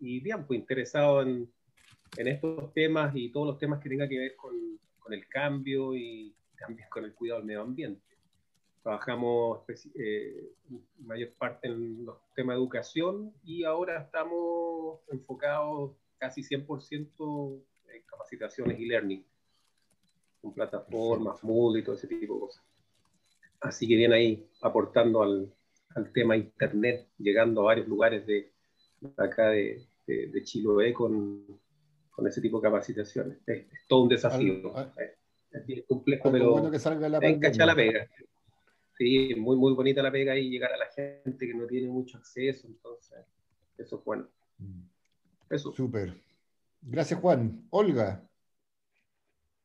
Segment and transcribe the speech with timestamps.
[0.00, 1.50] y, bien, pues interesado en,
[2.16, 4.54] en, estos temas y todos los temas que tengan que ver con,
[4.98, 8.02] con, el cambio y también con el cuidado del medio ambiente.
[8.82, 9.62] Trabajamos
[9.94, 10.50] eh,
[10.98, 17.62] mayor parte en los temas de educación y ahora estamos enfocados casi 100%
[17.94, 19.24] en capacitaciones y learning,
[20.42, 22.64] con plataformas, Moodle y todo ese tipo de cosas.
[23.60, 25.50] Así que viene ahí aportando al,
[25.94, 28.53] al tema Internet, llegando a varios lugares de,
[29.16, 31.60] acá de, de, Chiloé con,
[32.10, 33.38] con, ese tipo de capacitaciones.
[33.46, 34.72] Es, todo un desafío.
[35.50, 38.08] es, bien complejo, pero bueno que salga la, la pega.
[38.96, 42.18] Sí, muy, muy bonita la pega y llegar a la gente que no tiene mucho
[42.18, 43.18] acceso, entonces
[43.76, 44.28] eso es bueno.
[44.58, 44.82] Mm.
[45.50, 45.72] Eso.
[45.72, 46.14] Súper.
[46.80, 47.66] Gracias, Juan.
[47.70, 48.22] Olga.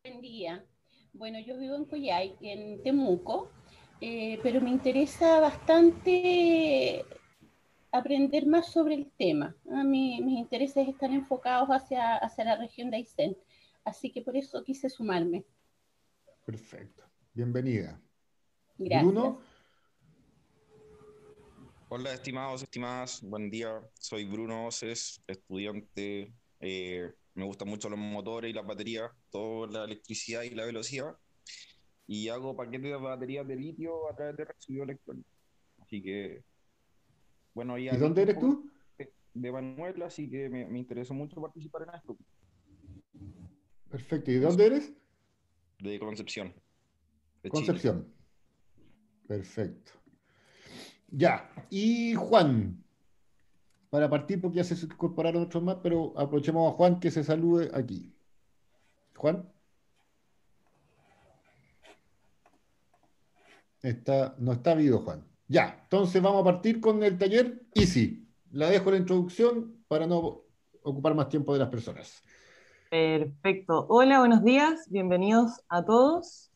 [0.03, 0.65] Buen día.
[1.13, 3.51] Bueno, yo vivo en Coyay, en Temuco,
[3.99, 7.03] eh, pero me interesa bastante
[7.91, 9.55] aprender más sobre el tema.
[9.71, 13.37] A mí, mis intereses están enfocados hacia, hacia la región de Aysén,
[13.83, 15.45] así que por eso quise sumarme.
[16.45, 17.03] Perfecto.
[17.33, 18.01] Bienvenida.
[18.77, 19.03] Gracias.
[19.03, 19.41] Bruno.
[21.89, 23.21] Hola, estimados, estimadas.
[23.23, 23.81] Buen día.
[23.93, 26.33] Soy Bruno Oces, estudiante.
[26.59, 31.17] Eh, me gustan mucho los motores y las baterías, toda la electricidad y la velocidad
[32.11, 35.31] y hago paquetes de baterías de litio a través de residuos electrónicos.
[35.77, 36.43] Así que,
[37.53, 38.69] bueno, ¿Y dónde eres tú?
[39.33, 42.17] De Manuel, así que me, me, interesó mucho participar en esto.
[43.89, 44.31] Perfecto.
[44.31, 44.93] ¿Y de dónde eres?
[45.79, 46.53] De Concepción.
[47.49, 48.07] Concepción.
[49.27, 49.93] Perfecto.
[51.07, 51.49] Ya.
[51.69, 52.83] Y Juan,
[53.89, 57.71] para partir, porque ya se incorporaron otros más, pero aprovechemos a Juan que se salude
[57.73, 58.13] aquí.
[59.15, 59.49] Juan.
[63.81, 65.28] Está, no está vivo, Juan.
[65.51, 68.23] Ya, entonces vamos a partir con el taller Easy.
[68.51, 70.43] La dejo la introducción para no
[70.83, 72.23] ocupar más tiempo de las personas.
[72.91, 73.87] Perfecto.
[73.89, 74.85] Hola, buenos días.
[74.91, 76.51] Bienvenidos a todos.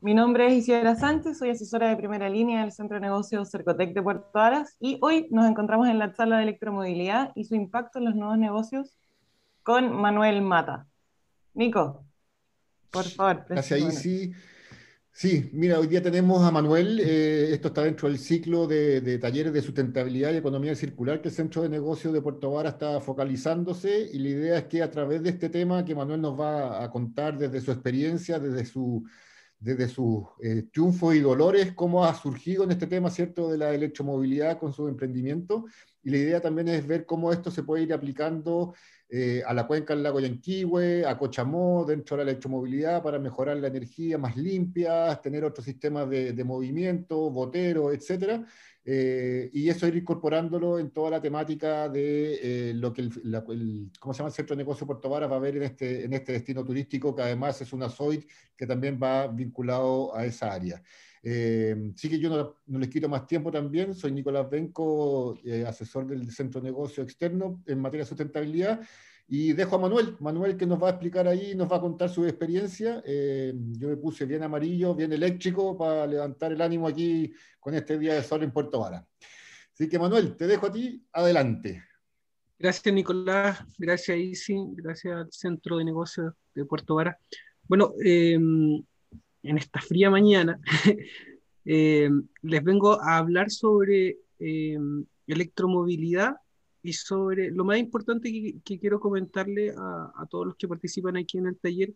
[0.00, 3.92] Mi nombre es Isidora Sánchez, soy asesora de primera línea del Centro de Negocios Cercotec
[3.92, 7.98] de Puerto Aras y hoy nos encontramos en la sala de electromovilidad y su impacto
[7.98, 8.96] en los nuevos negocios
[9.62, 10.86] con Manuel Mata.
[11.52, 12.02] Nico,
[12.90, 13.44] por favor.
[13.46, 14.32] Gracias, Isi.
[15.20, 19.52] Sí, mira, hoy día tenemos a Manuel, eh, esto está dentro del ciclo de, talleres
[19.52, 24.08] de sustentabilidad y economía circular que el Centro de Negocios de Puerto Vara está focalizándose
[24.12, 26.88] y la idea es que a través de este tema que Manuel nos va a
[26.92, 29.04] contar desde su experiencia, desde su
[29.58, 33.74] desde sus eh, triunfos y dolores, cómo ha surgido en este tema, ¿cierto?, de la
[33.74, 35.64] electromovilidad con su emprendimiento.
[36.08, 38.74] Y la idea también es ver cómo esto se puede ir aplicando
[39.10, 43.58] eh, a la cuenca del lago Yanquihue, a Cochamó, dentro de la electromovilidad para mejorar
[43.58, 48.42] la energía más limpia, tener otros sistemas de, de movimiento, boteros, etcétera.
[48.86, 54.14] Eh, y eso ir incorporándolo en toda la temática de eh, lo que el, ¿cómo
[54.14, 54.28] se llama?
[54.28, 57.14] el Centro de Negocio Puerto Varas va a ver en este, en este destino turístico,
[57.14, 58.26] que además es una SOIT
[58.56, 60.82] que también va vinculado a esa área.
[61.22, 66.30] Sí que yo no, no, les quito más tiempo también, soy Nicolás Benco, asesor del
[66.30, 68.80] Centro de Negocio Externo en materia de sustentabilidad,
[69.30, 72.08] y dejo a Manuel, Manuel que nos va a explicar ahí, nos va a contar
[72.08, 73.02] su experiencia.
[73.04, 77.30] Eh, yo me puse bien amarillo, bien eléctrico para levantar el ánimo aquí
[77.60, 79.06] con este día de sol en Puerto Vara.
[79.74, 81.84] Así que Manuel, te dejo a ti, adelante.
[82.58, 87.18] Gracias Nicolás, gracias Isi, gracias al Centro de Negocios de Puerto Vara.
[87.68, 88.82] Bueno, em,
[89.48, 90.60] en esta fría mañana
[91.64, 96.36] em, les vengo a hablar sobre em, electromovilidad
[96.82, 98.30] y sobre lo más importante
[98.64, 101.92] que, quiero comentarle a, todos los que participan aquí en el taller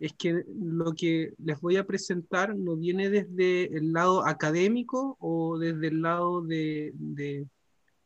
[0.00, 5.56] es que lo que les voy a presentar no viene desde el lado académico o
[5.58, 7.46] desde el lado de, de,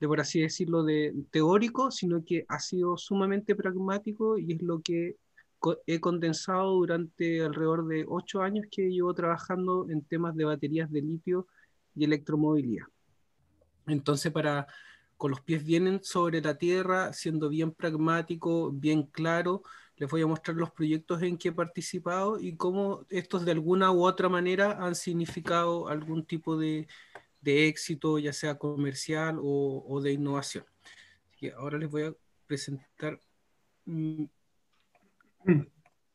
[0.01, 5.17] por así decirlo, de teórico, sino que ha sido sumamente pragmático y es lo que
[5.87, 11.03] he condensado durante alrededor de ocho años que llevo trabajando en temas de baterías de
[11.03, 11.47] litio
[11.95, 12.87] y electromovilidad.
[13.87, 14.67] Entonces, para
[15.19, 19.63] con los pies bien sobre la tierra, siendo bien pragmático, bien claro.
[19.97, 23.91] Les voy a mostrar los proyectos en que he participado y cómo estos de alguna
[23.91, 26.87] u otra manera han significado algún tipo de,
[27.43, 30.65] éxito, ya sea comercial o, de innovación.
[31.57, 32.15] ahora les voy a
[32.47, 33.21] presentar.
[35.45, 35.63] Mm,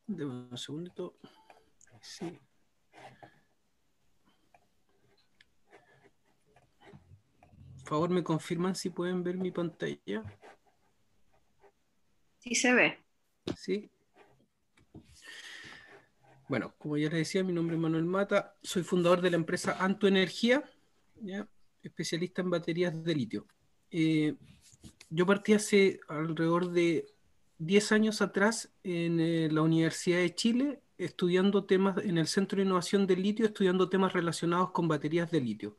[0.08, 1.16] un segundito.
[2.02, 2.40] Sí.
[7.94, 10.24] favor, me confirman si pueden ver mi pantalla.
[12.40, 12.98] Sí se ve.
[13.56, 13.92] Sí.
[16.50, 19.78] Bueno, como ya les decía, mi nombre es Manuel Mata, soy fundador de la empresa
[19.80, 20.64] Anto Energía,
[21.84, 23.48] especialista en baterías de litio.
[23.92, 24.36] Eh,
[25.10, 27.13] yo partí hace alrededor de
[27.66, 32.64] 10 años atrás en eh, la Universidad de Chile estudiando temas en el Centro de
[32.64, 35.78] Innovación del Litio, estudiando temas relacionados con baterías de litio,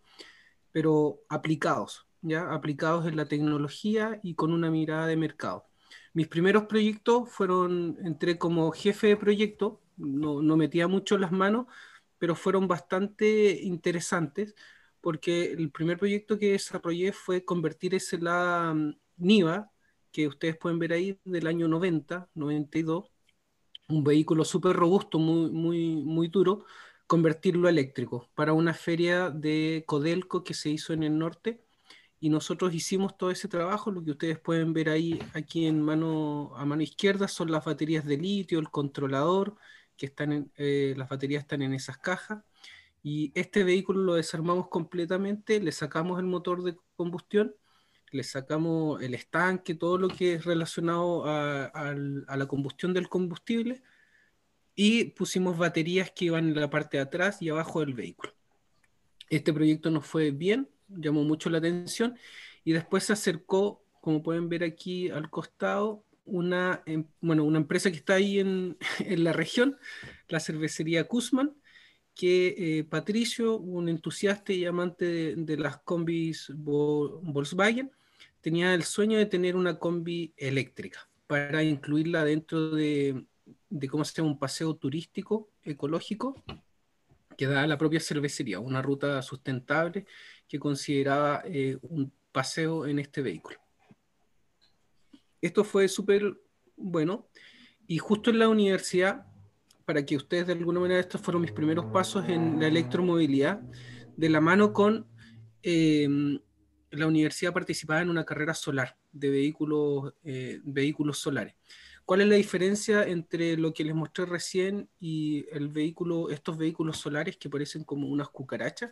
[0.72, 2.52] pero aplicados, ¿ya?
[2.52, 5.66] Aplicados en la tecnología y con una mirada de mercado.
[6.12, 11.66] Mis primeros proyectos fueron, entré como jefe de proyecto, no, no metía mucho las manos,
[12.18, 14.54] pero fueron bastante interesantes
[15.00, 19.70] porque el primer proyecto que desarrollé fue convertir ese la mm, NIVA,
[20.14, 23.10] que ustedes pueden ver ahí del año 90, 92,
[23.88, 26.66] un vehículo súper robusto, muy, muy, muy duro,
[27.08, 31.64] convertirlo a eléctrico para una feria de Codelco que se hizo en el norte.
[32.20, 36.52] Y nosotros hicimos todo ese trabajo, lo que ustedes pueden ver ahí aquí en mano
[36.56, 39.56] a mano izquierda son las baterías de litio, el controlador,
[39.96, 42.44] que están en, eh, las baterías están en esas cajas.
[43.02, 47.54] Y este vehículo lo desarmamos completamente, le sacamos el motor de combustión,
[48.14, 53.82] le sacamos el estanque, todo lo que es relacionado a, a la combustión del combustible
[54.76, 58.32] y pusimos baterías que iban en la parte de atrás y abajo del vehículo.
[59.30, 62.16] Este proyecto nos fue bien, llamó mucho la atención
[62.64, 67.90] y después se acercó, como pueden ver aquí al costado, una, em, bueno, una empresa
[67.90, 69.76] que está ahí en, en la región,
[70.28, 71.52] la cervecería Kuzman,
[72.14, 77.90] que eh, Patricio, un entusiasta y amante de, de las combis Volkswagen,
[78.44, 83.24] tenía el sueño de tener una combi eléctrica para incluirla dentro de,
[83.70, 86.44] de cómo se llama, un paseo turístico ecológico
[87.38, 90.04] que da la propia cervecería, una ruta sustentable
[90.46, 93.58] que consideraba eh, un paseo en este vehículo.
[95.40, 96.38] Esto fue súper
[96.76, 97.30] bueno
[97.86, 99.24] y justo en la universidad,
[99.86, 103.62] para que ustedes de alguna manera, estos fueron mis primeros pasos en la electromovilidad,
[104.18, 105.06] de la mano con
[105.62, 106.38] eh,
[106.94, 111.54] la universidad participaba en una carrera solar de vehículos, eh, vehículos solares.
[112.04, 116.98] ¿Cuál es la diferencia entre lo que les mostré recién y el vehículo, estos vehículos
[116.98, 118.90] solares que parecen como unas cucarachas?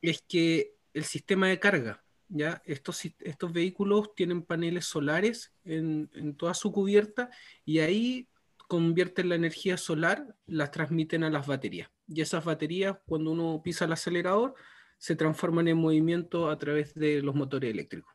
[0.00, 2.62] Es que el sistema de carga, ¿ya?
[2.64, 7.30] Estos, estos vehículos tienen paneles solares en, en toda su cubierta
[7.64, 8.28] y ahí
[8.68, 11.90] convierten la energía solar, las transmiten a las baterías.
[12.06, 14.54] Y esas baterías, cuando uno pisa el acelerador,
[15.00, 18.14] se transforman en movimiento a través de los motores eléctricos.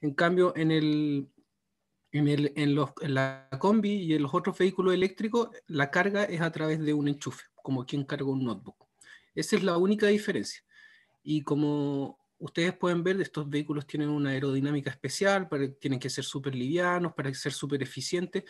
[0.00, 1.28] En cambio, en el,
[2.10, 6.24] en, el, en, los, en, la combi y en los otros vehículos eléctricos, la carga
[6.24, 8.88] es a través de un enchufe, como quien carga un notebook.
[9.34, 10.64] Esa es la única diferencia.
[11.22, 16.24] Y como ustedes pueden ver, estos vehículos tienen una aerodinámica especial, para, tienen que ser
[16.24, 18.44] súper livianos, para ser súper eficientes.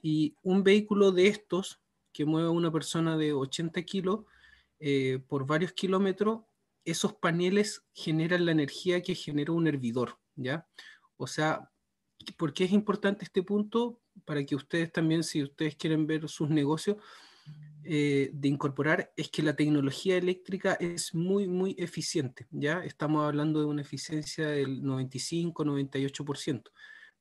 [0.00, 1.80] Y un vehículo de estos,
[2.12, 4.20] que mueve a una persona de 80 kilos
[4.78, 6.42] eh, por varios kilómetros,
[6.86, 10.66] esos paneles generan la energía que genera un hervidor, ¿ya?
[11.16, 11.70] O sea,
[12.36, 14.00] ¿Por qué es importante este punto?
[14.24, 16.96] Para que ustedes también, si ustedes quieren ver sus negocios,
[17.84, 22.46] eh, de incorporar es que la tecnología eléctrica es muy, muy eficiente.
[22.50, 26.72] Ya estamos hablando de una eficiencia del 95-98%.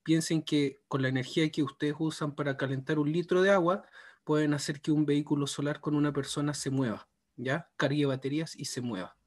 [0.02, 3.86] Piensen que con la energía que ustedes usan para calentar un litro de agua,
[4.24, 7.70] pueden hacer que un vehículo solar con una persona se mueva, ¿ya?
[7.78, 9.18] Cargue baterías y se mueva,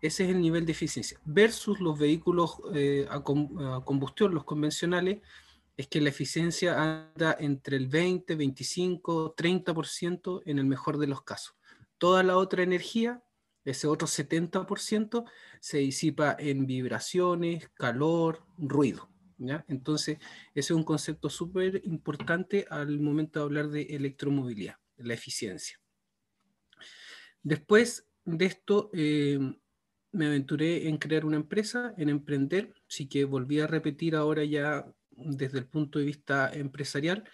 [0.00, 1.18] Ese es el nivel de eficiencia.
[1.24, 5.20] Versus los vehículos eh, a, combustión, los convencionales,
[5.76, 11.22] es que la eficiencia anda entre el 20, 25, 30% en el mejor de los
[11.22, 11.56] casos.
[11.98, 13.24] Toda la otra energía,
[13.64, 15.24] ese otro 70%,
[15.60, 19.08] se disipa en vibraciones, calor, ruido.
[19.68, 20.18] Entonces,
[20.54, 25.80] ese es un concepto súper importante al momento de hablar de electromovilidad, la eficiencia.
[27.42, 29.38] Después de esto, eh,
[30.12, 34.86] me aventuré en crear una empresa, en emprender, así que volví a repetir ahora ya
[35.10, 37.24] desde el punto de vista empresarial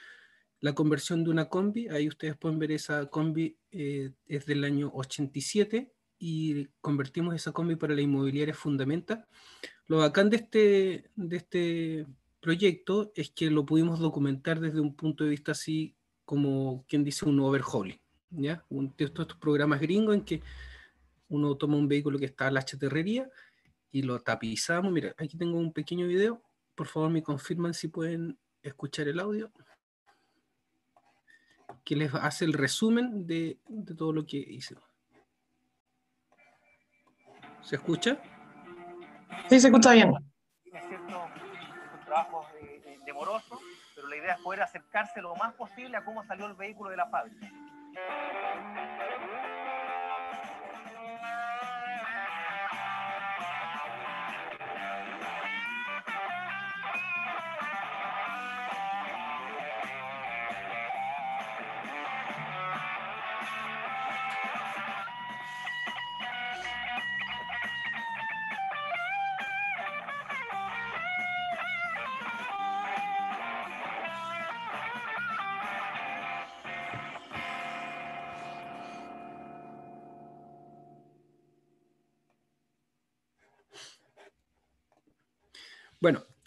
[0.60, 1.88] la conversión de una combi.
[1.88, 7.76] Ahí ustedes pueden ver esa combi eh, es del año 87 y convertimos esa combi
[7.76, 9.26] para la inmobiliaria Fundamenta.
[9.86, 12.06] Lo bacán de este, de este
[12.40, 15.94] proyecto es que lo pudimos documentar desde un punto de vista así
[16.24, 17.98] como quien dice un overhauling,
[18.30, 18.64] ¿ya?
[18.68, 20.42] Un, de estos programas gringos en que
[21.30, 23.30] uno toma un vehículo que está a la chatarrería
[23.90, 24.92] y lo tapizamos.
[24.92, 26.42] Mira, aquí tengo un pequeño video.
[26.74, 29.50] Por favor, me confirman si pueden escuchar el audio.
[31.84, 34.76] Que les hace el resumen de, de todo lo que hice.
[37.62, 38.20] ¿Se escucha?
[39.48, 40.12] Sí, se escucha bien.
[40.64, 41.24] Es cierto,
[41.94, 43.60] un trabajo eh, demoroso,
[43.94, 46.96] pero la idea es poder acercarse lo más posible a cómo salió el vehículo de
[46.96, 47.48] la fábrica.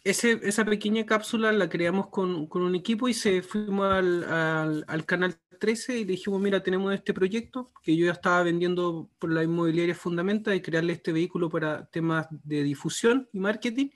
[0.04, 4.86] Ese, esa pequeña cápsula la creamos con, con un equipo y se fuimos al, al,
[4.88, 9.10] al, canal 13 y le dijimos, mira, tenemos este proyecto que yo ya estaba vendiendo
[9.18, 13.90] por la inmobiliaria Fundamenta de crearle este vehículo para temas de difusión y marketing.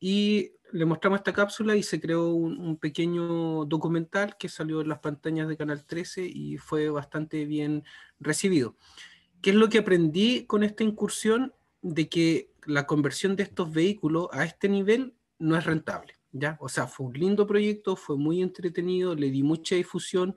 [0.00, 4.88] Y le mostramos esta cápsula y se creó un, un pequeño documental que salió en
[4.88, 7.84] las pantallas de Canal 13 y fue bastante bien
[8.18, 8.76] recibido.
[9.42, 11.52] ¿Qué es lo que aprendí con esta incursión?
[11.82, 16.14] De que la conversión de estos vehículos a este nivel no es rentable.
[16.32, 16.56] ¿ya?
[16.60, 20.36] O sea, fue un lindo proyecto, fue muy entretenido, le di mucha difusión,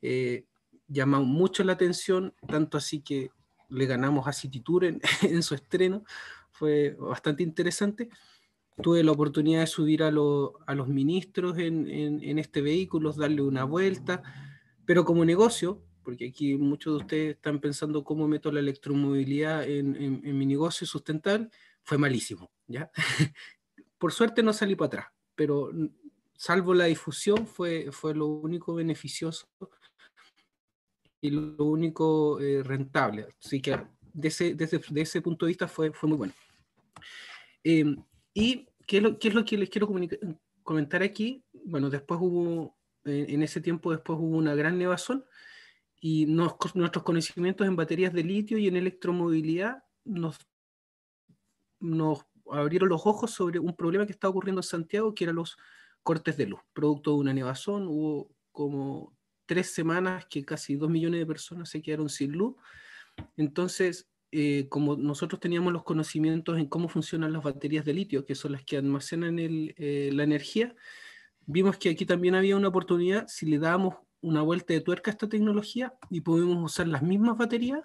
[0.00, 0.46] eh,
[0.88, 3.30] llamó mucho la atención, tanto así que
[3.68, 4.84] le ganamos a City Tour
[5.22, 6.04] en, su estreno,
[6.50, 8.08] fue bastante interesante.
[8.82, 13.42] Tuve la oportunidad de subir a, lo, a los ministros en, en, este vehículo, darle
[13.42, 14.22] una vuelta,
[14.84, 19.94] pero como negocio, porque aquí muchos de ustedes están pensando cómo meto la electromovilidad en,
[19.96, 21.50] en mi negocio sustentable,
[21.84, 22.90] fue malísimo, ¿ya?
[24.04, 25.70] por suerte no salí para atrás, pero
[26.36, 29.48] salvo la difusión fue, fue lo único beneficioso
[31.22, 33.28] y lo único eh, rentable.
[33.42, 33.80] Así que
[34.12, 36.34] desde, desde, de ese punto de vista fue, fue muy bueno.
[37.64, 37.96] Eh,
[38.34, 39.88] ¿Y qué es, lo, qué es, lo, que les quiero
[40.62, 41.42] comentar aquí?
[41.64, 45.24] Bueno, después hubo, en ese tiempo después hubo una gran nevazón
[45.98, 50.36] y nuestros conocimientos en baterías de litio y en electromovilidad nos,
[51.80, 55.56] nos abrieron los ojos sobre un problema que estaba ocurriendo en Santiago, que eran los
[56.02, 57.86] cortes de luz, producto de una nevazón.
[57.88, 62.56] Hubo como tres semanas que casi dos millones de personas se quedaron sin luz.
[63.36, 68.34] Entonces, eh, como nosotros teníamos los conocimientos en cómo funcionan las baterías de litio, que
[68.34, 70.74] son las que almacenan eh, la energía,
[71.46, 75.12] vimos que aquí también había una oportunidad si le dábamos una vuelta de tuerca a
[75.12, 77.82] esta tecnología y podemos usar las mismas baterías,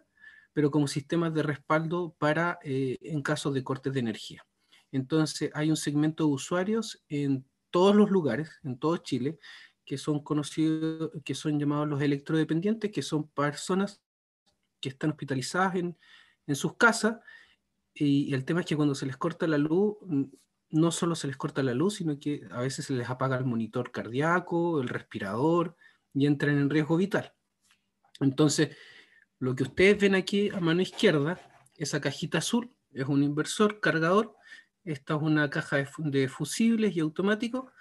[0.53, 4.45] pero como sistemas de respaldo para eh, en caso de cortes de energía.
[4.91, 9.39] Entonces hay un segmento de usuarios en todos los lugares, en todo Chile,
[9.85, 14.01] que son conocidos, que son llamados los electrodependientes, que son personas
[14.79, 15.97] que están hospitalizadas en,
[16.47, 17.17] en sus casas.
[17.93, 19.97] Y, el tema es que cuando se les corta la luz,
[20.69, 23.45] no solo se les corta la luz, sino que a veces se les apaga el
[23.45, 25.75] monitor cardíaco, el respirador,
[26.13, 27.33] y entran en riesgo vital.
[28.19, 28.75] Entonces,
[29.39, 31.39] lo que ustedes ven aquí a mano izquierda,
[31.75, 34.35] esa cajita azul, es un inversor cargador
[34.91, 37.71] esta es una caja de, fusibles y automático.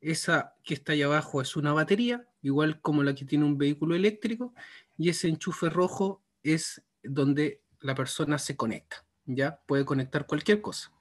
[0.00, 3.94] Esa que está ahí abajo es una batería, igual como la que tiene un vehículo
[3.94, 4.52] eléctrico.
[4.98, 9.04] Y ese enchufe rojo es donde la persona se conecta.
[9.26, 10.92] Ya puede conectar cualquier cosa.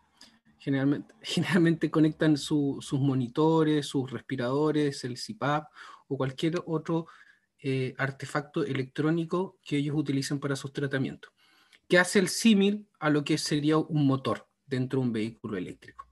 [0.59, 5.67] Generalmente, generalmente conectan sus monitores, sus respiradores, el CPAP
[6.09, 7.07] o cualquier otro
[7.59, 11.31] eh, artefacto electrónico que ellos utilicen para sus tratamientos.
[11.89, 16.07] Que hace el símil a lo que sería un motor dentro de un vehículo eléctrico.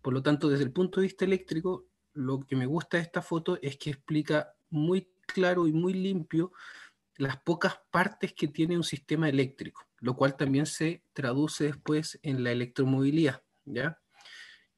[0.00, 3.22] Por lo tanto, desde el punto de vista eléctrico, lo que me gusta de esta
[3.22, 6.52] foto es que explica muy claro y muy limpio
[7.16, 12.42] las pocas partes que tiene un sistema eléctrico, lo cual también se traduce después en
[12.42, 13.98] la electromovilidad, ¿ya?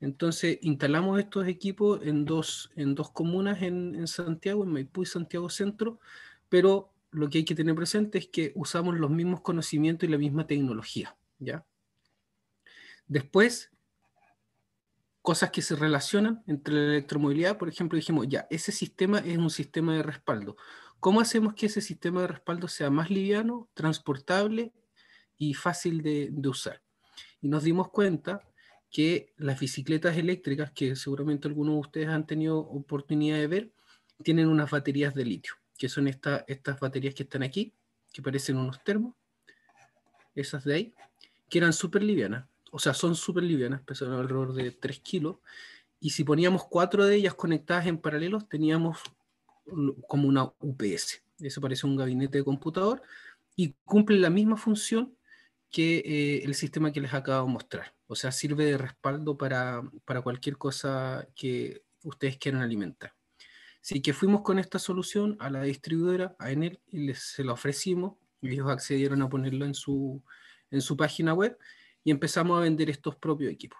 [0.00, 5.06] Entonces, instalamos estos equipos en dos, en dos comunas en, en Santiago, en Maipú y
[5.06, 6.00] Santiago Centro,
[6.48, 10.18] pero lo que hay que tener presente es que usamos los mismos conocimientos y la
[10.18, 11.64] misma tecnología, ¿ya?
[13.06, 13.70] Después,
[15.22, 19.50] cosas que se relacionan entre la electromovilidad, por ejemplo, dijimos, ya, ese sistema es un
[19.50, 20.56] sistema de respaldo.
[21.00, 24.72] ¿Cómo hacemos que ese sistema de respaldo sea más liviano, transportable
[25.36, 26.82] y fácil de, de usar?
[27.40, 28.42] Y nos dimos cuenta
[28.90, 33.72] que las bicicletas eléctricas, que seguramente algunos de ustedes han tenido oportunidad de ver,
[34.22, 37.74] tienen unas baterías de litio, que son esta, estas baterías que están aquí,
[38.12, 39.14] que parecen unos termos,
[40.34, 40.94] esas de ahí,
[41.50, 45.36] que eran súper livianas o sea, son súper livianas, pesan alrededor de 3 kilos,
[46.00, 48.98] y si poníamos cuatro de ellas conectadas en paralelo, teníamos
[50.08, 51.22] como una UPS.
[51.38, 53.00] Eso parece un gabinete de computador
[53.54, 55.16] y cumple la misma función
[55.70, 57.94] que eh, el sistema que les acabo de mostrar.
[58.08, 63.14] O sea, sirve de respaldo para, para cualquier cosa que ustedes quieran alimentar.
[63.80, 67.52] Así que fuimos con esta solución a la distribuidora, a Enel, y les, se la
[67.52, 68.14] ofrecimos.
[68.42, 70.24] Ellos accedieron a ponerlo en su,
[70.72, 71.56] en su página web
[72.04, 73.78] y empezamos a vender estos propios equipos.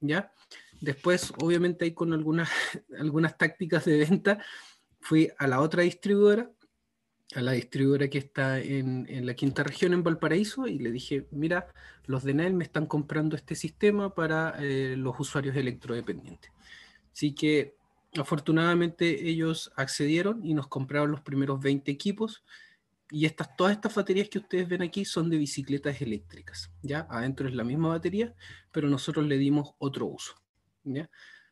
[0.00, 0.32] ¿ya?
[0.80, 2.50] Después, obviamente, ahí con algunas,
[2.98, 4.44] algunas tácticas de venta,
[5.00, 6.50] fui a la otra distribuidora,
[7.34, 11.28] a la distribuidora que está en, en, la quinta región en Valparaíso y le dije,
[11.30, 11.68] mira,
[12.06, 16.50] los de NEL me están comprando este sistema para eh, los usuarios electrodependientes.
[17.12, 17.76] Así que
[18.18, 22.42] afortunadamente ellos accedieron y nos compraron los primeros 20 equipos
[23.10, 27.06] y estas, todas estas baterías que ustedes ven aquí son de bicicletas eléctricas, ¿ya?
[27.10, 28.34] Adentro es la misma batería,
[28.70, 30.34] pero nosotros le dimos otro uso,
[30.84, 31.10] ¿ya?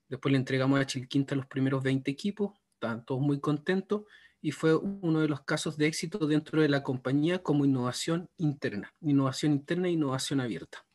[0.08, 4.02] Después le entregamos a Chilquinta los primeros 20 equipos, estaban todos muy contentos
[4.40, 8.94] y fue uno de los casos de éxito dentro de la compañía como innovación interna,
[9.00, 10.86] innovación interna e innovación abierta.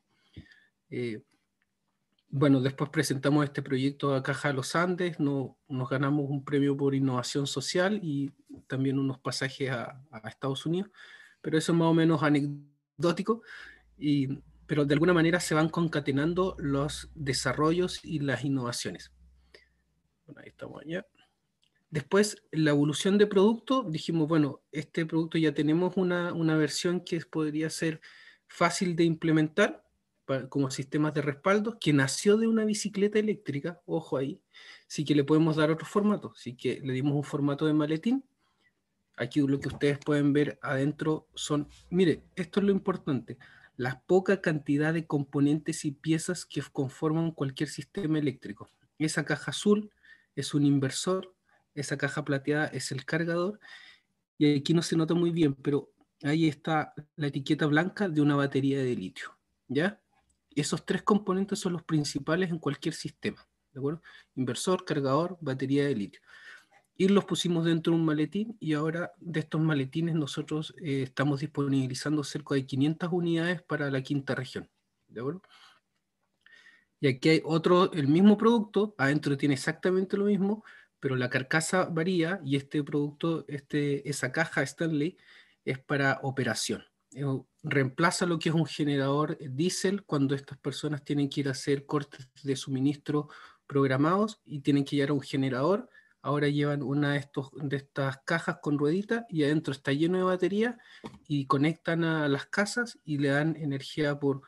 [0.90, 1.22] Eh,
[2.36, 6.76] bueno, después presentamos este proyecto a Caja de los Andes, no, nos ganamos un premio
[6.76, 8.32] por innovación social y
[8.66, 10.90] también unos pasajes a, a Estados Unidos,
[11.42, 13.44] pero eso es más o menos anecdótico,
[14.00, 19.12] y, pero de alguna manera se van concatenando los desarrollos y las innovaciones.
[20.26, 21.06] Bueno, ahí estamos allá.
[21.92, 27.20] Después, la evolución de producto, dijimos, bueno, este producto ya tenemos una, una versión que
[27.20, 28.02] podría ser
[28.48, 29.83] fácil de implementar
[30.50, 34.42] como sistemas de respaldo, que nació de una bicicleta eléctrica, ojo ahí,
[34.88, 38.24] sí que le podemos dar otro formato, así que le dimos un formato de maletín.
[39.16, 43.38] Aquí lo que ustedes pueden ver adentro son, mire, esto es lo importante,
[43.76, 48.70] la poca cantidad de componentes y piezas que conforman cualquier sistema eléctrico.
[49.00, 49.92] Esa caja azul
[50.36, 51.34] es un inversor,
[51.76, 53.60] esa caja plateada es el cargador,
[54.38, 55.92] y aquí no se nota muy bien, pero
[56.24, 59.38] ahí está la etiqueta blanca de una batería de litio,
[59.68, 60.00] ¿ya?
[60.56, 64.02] Esos tres componentes son los principales en cualquier sistema, ¿de acuerdo?
[64.36, 66.22] Inversor, cargador, batería de litio.
[66.96, 71.40] Y los pusimos dentro de un maletín y ahora de estos maletines nosotros eh, estamos
[71.40, 74.70] disponibilizando cerca de 500 unidades para la quinta región,
[75.08, 75.42] ¿de acuerdo?
[77.00, 80.64] Y aquí hay otro, el mismo producto, adentro tiene exactamente lo mismo,
[81.00, 85.18] pero la carcasa varía y este producto, este, esa caja Stanley
[85.66, 86.86] es para operación.
[87.64, 91.86] Reemplaza lo que es un generador diésel cuando estas personas tienen que ir a hacer
[91.86, 93.30] cortes de suministro
[93.68, 95.90] programados y tienen que llevar a un generador.
[96.22, 100.78] Ahora llevan una de, estas cajas con rueditas y adentro está lleno de batería
[101.28, 104.42] y conectan a las casas y le dan energía por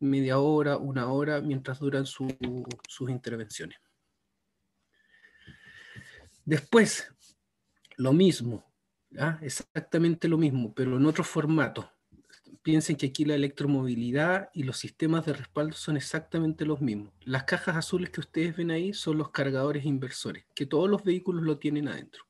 [0.00, 2.30] media hora, una hora, mientras duran sus
[3.08, 3.78] intervenciones.
[6.44, 7.12] Después,
[7.96, 8.64] lo mismo,
[9.42, 11.92] exactamente lo mismo, pero en otro formato
[12.62, 17.12] piensen que aquí la electromovilidad y los sistemas de respaldo son exactamente los mismos.
[17.22, 21.42] Las cajas azules que ustedes ven ahí son los cargadores inversores, que todos los vehículos
[21.42, 22.24] lo tienen adentro.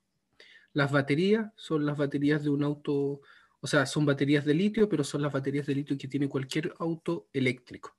[0.72, 3.20] Las baterías son las baterías de un auto,
[3.60, 6.74] o sea, son baterías de litio, pero son las baterías de litio que tiene cualquier
[6.78, 7.96] auto eléctrico.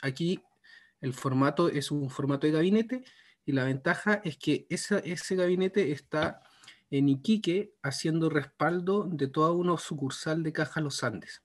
[0.00, 0.42] Aquí
[1.00, 3.04] el formato es un formato de gabinete
[3.46, 6.42] y la ventaja es que ese gabinete está
[6.90, 11.42] en Iquique haciendo respaldo de toda una sucursal de Caja Los Andes.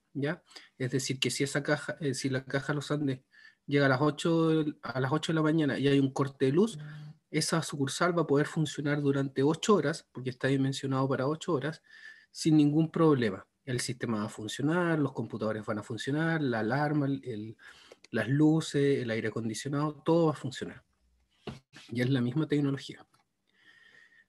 [0.78, 3.20] Es decir, que si esa caja, eh, si la caja Los Andes
[3.66, 6.52] llega a las, 8, a las 8 de la mañana y hay un corte de
[6.52, 6.78] luz,
[7.30, 11.82] esa sucursal va a poder funcionar durante 8 horas, porque está dimensionado para 8 horas,
[12.30, 13.46] sin ningún problema.
[13.64, 17.08] El sistema va a funcionar, los computadores van a funcionar, la alarma,
[18.10, 20.84] las luces, el aire acondicionado, todo va a funcionar.
[21.90, 23.04] Y es la misma tecnología.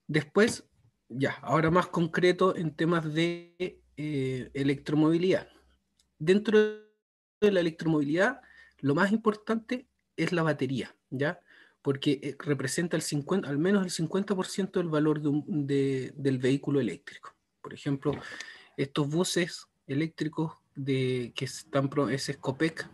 [0.08, 0.68] Después,
[1.08, 5.48] ya, ahora más concreto en temas de eh, electromovilidad
[6.20, 6.60] dentro
[7.42, 8.42] de la electromovilidad,
[8.80, 11.40] lo más importante es la batería, ¿ya?
[11.82, 17.36] Porque eh, representa el 50, al menos el 50% del valor del vehículo eléctrico.
[17.62, 18.14] Por ejemplo,
[18.76, 22.90] estos buses eléctricos de, que están, es Scopec,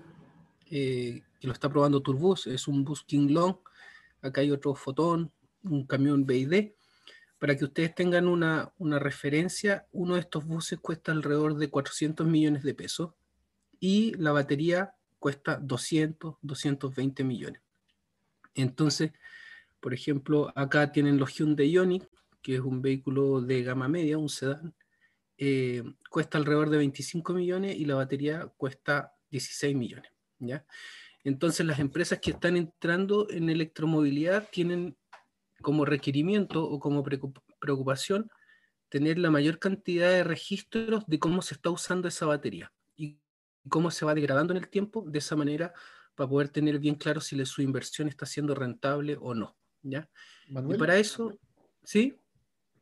[0.70, 3.58] eh, que lo está probando Turbus, es un bus King Long,
[4.22, 5.32] acá hay otro Fotón,
[5.64, 6.72] un camión BID.
[7.44, 12.26] Para que ustedes tengan una, una referencia, uno de estos buses cuesta alrededor de 400
[12.26, 13.12] millones de pesos
[13.82, 17.62] y la batería cuesta 200, 220 millones.
[18.56, 19.12] Entonces,
[19.82, 22.08] por ejemplo, acá tienen los Hyundai Ioniq,
[22.42, 24.74] que es un vehículo de gama media, un sedán,
[25.38, 30.10] eh, cuesta alrededor de 25 millones y la batería cuesta 16 millones.
[30.40, 30.66] ¿ya?
[31.26, 34.96] Entonces, las empresas que están entrando en electromovilidad tienen
[35.64, 37.04] como requerimiento o como
[37.60, 38.30] preocupación
[38.90, 43.18] tener la mayor cantidad de registros de cómo se está usando esa batería y
[43.68, 45.74] cómo se va degradando en el tiempo, de esa manera
[46.14, 49.58] para poder tener bien claro si su inversión está siendo rentable o no.
[49.82, 50.08] ¿ya?
[50.48, 51.38] y para eso,
[51.84, 52.20] ¿sí?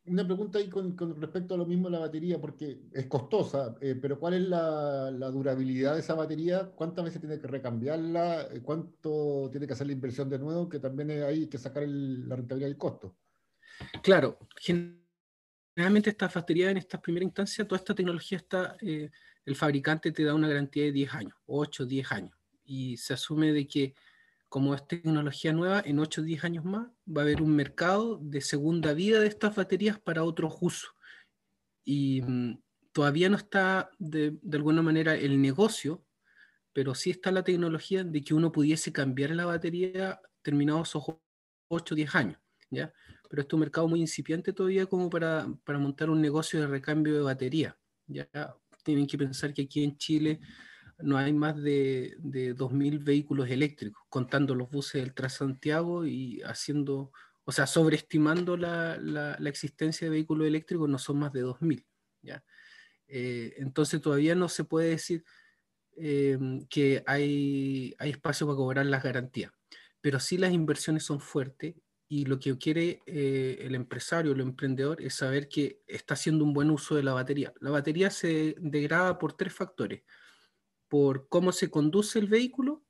[0.05, 3.95] Una pregunta ahí con, respecto a lo mismo de la batería, porque es costosa, eh,
[4.01, 6.71] pero ¿cuál es la, durabilidad de esa batería?
[6.75, 8.47] ¿Cuántas veces tiene que recambiarla?
[8.51, 10.67] Eh, ¿Cuánto tiene que hacer la inversión de nuevo?
[10.67, 13.15] Que también hay que sacar la rentabilidad del costo.
[14.01, 19.11] Claro, generalmente estas baterías en esta primera instancia, toda esta tecnología está, eh,
[19.45, 23.53] el fabricante te da una garantía de 10 años, 8, 10 años, y se asume
[23.53, 23.93] de que
[24.51, 28.19] como es tecnología nueva, en 8 o 10 años más va a haber un mercado
[28.21, 30.93] de segunda vida de estas baterías para otros usos.
[31.85, 32.61] Y mm,
[32.91, 36.05] todavía no está de, alguna manera el negocio,
[36.73, 41.21] pero sí está la tecnología de que uno pudiese cambiar la batería terminados 8
[41.69, 42.93] o 10 años, ¿ya?
[43.29, 47.13] Pero es un mercado muy incipiente todavía como para, para montar un negocio de recambio
[47.13, 48.27] de batería, ¿ya?
[48.83, 50.41] Tienen que pensar que aquí en Chile
[51.03, 57.11] no hay más de, de 2.000 vehículos eléctricos, contando los buses del Transantiago y haciendo,
[57.43, 61.85] o sea, sobreestimando la, existencia de vehículos eléctricos, no son más de 2.000,
[62.21, 62.43] ¿ya?
[63.07, 65.25] Eh, entonces todavía no se puede decir
[65.97, 66.37] eh,
[66.69, 69.51] que hay, hay espacio para cobrar las garantías,
[69.99, 71.75] pero sí las inversiones son fuertes
[72.11, 76.51] y lo que quiere eh, el empresario, el emprendedor, es saber que está haciendo un
[76.51, 77.53] buen uso de la batería.
[77.61, 80.03] La batería se degrada por tres factores,
[80.91, 82.83] por cómo se conduce el vehículo,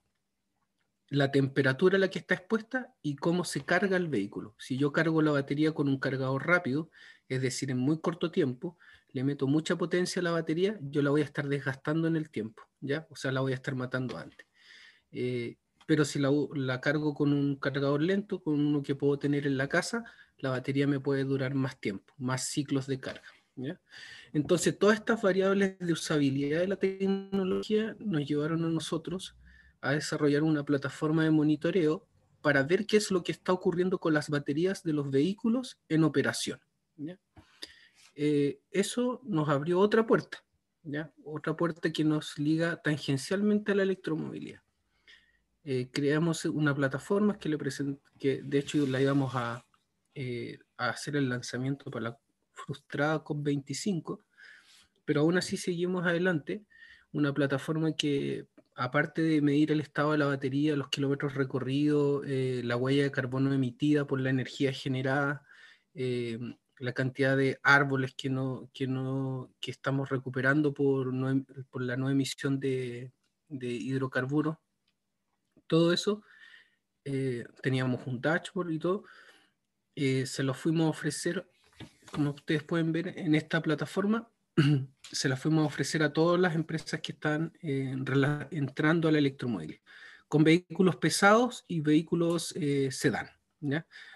[1.07, 4.55] la temperatura a la que está expuesta y cómo se carga el vehículo.
[4.57, 6.89] Si yo cargo la batería con un cargador rápido,
[7.29, 11.11] es decir, en muy corto tiempo, le meto mucha potencia a la batería, yo la
[11.11, 13.05] voy a estar desgastando en el tiempo, ¿ya?
[13.11, 14.47] O sea, la voy a estar matando antes.
[15.11, 19.45] Eh, pero si la, la, cargo con un cargador lento, con uno que puedo tener
[19.45, 20.05] en la casa,
[20.39, 23.29] la batería me puede durar más tiempo, más ciclos de carga.
[23.55, 23.79] ¿Ya?
[24.33, 29.35] Entonces, todas estas variables de usabilidad de la tecnología nos llevaron a nosotros
[29.81, 32.07] a desarrollar una plataforma de monitoreo
[32.41, 36.03] para ver qué es lo que está ocurriendo con las baterías de los vehículos en
[36.03, 36.59] operación.
[36.97, 37.19] ¿ya?
[38.15, 40.43] Eh, eso nos abrió otra puerta,
[40.83, 41.11] ¿ya?
[41.23, 44.61] otra puerta que nos liga tangencialmente a la electromovilidad.
[45.63, 47.57] Eh, creamos una plataforma que, le
[48.17, 49.63] que de hecho la íbamos a,
[50.15, 52.19] eh, a, hacer el lanzamiento para la
[52.65, 54.23] frustrada COP25,
[55.05, 56.63] pero aún así seguimos adelante,
[57.11, 62.61] una plataforma que aparte de medir el estado de la batería, los kilómetros recorridos, eh,
[62.63, 65.45] la huella de carbono emitida por la energía generada,
[65.93, 66.39] eh,
[66.79, 71.83] la cantidad de árboles que, no, que, no, que estamos recuperando por, no, em, por
[71.83, 73.11] la no emisión de,
[73.49, 74.57] de hidrocarburos.
[75.67, 76.23] Todo eso,
[77.05, 79.03] eh, teníamos un dashboard y todo,
[79.95, 81.50] se lo fuimos a ofrecer,
[82.11, 84.29] como ustedes pueden ver en esta plataforma,
[85.11, 87.95] se la fuimos a ofrecer a todas las empresas que están eh,
[88.51, 89.19] entrando a la
[90.27, 93.29] con vehículos pesados y vehículos eh, sedán.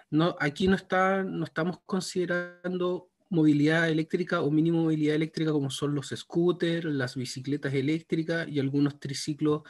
[0.10, 5.96] no, aquí no, está, no estamos considerando movilidad eléctrica o mínimo movilidad eléctrica como son
[5.96, 9.64] los scooters, las bicicletas eléctricas y algunos triciclos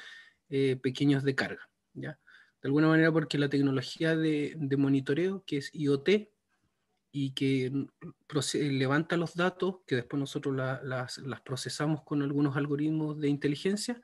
[0.50, 1.70] eh, pequeños de carga.
[1.94, 2.16] De
[2.64, 6.10] alguna manera porque la tecnología de, de monitoreo, que es IoT,
[7.18, 7.72] y que
[8.56, 14.02] levanta los datos, que después nosotros la, las, las, procesamos con algunos algoritmos de inteligencia,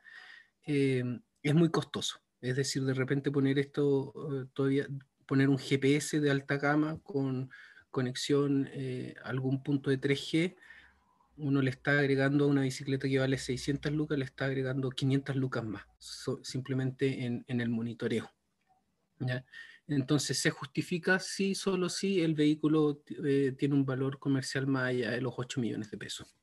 [0.65, 1.03] eh,
[1.43, 2.21] es muy costoso.
[2.39, 4.87] Es decir, de repente poner esto, eh, todavía
[5.25, 7.49] poner un GPS de alta gama con
[7.89, 10.55] conexión eh, a algún punto de 3G,
[11.35, 15.35] uno le está agregando a una bicicleta que vale 600 lucas, le está agregando 500
[15.35, 18.31] lucas más, so, simplemente en, en, el monitoreo.
[19.19, 19.43] ¿ya?
[19.91, 25.11] Entonces se justifica si solo si el vehículo eh, tiene un valor comercial más allá
[25.11, 26.35] de los 8 millones de pesos.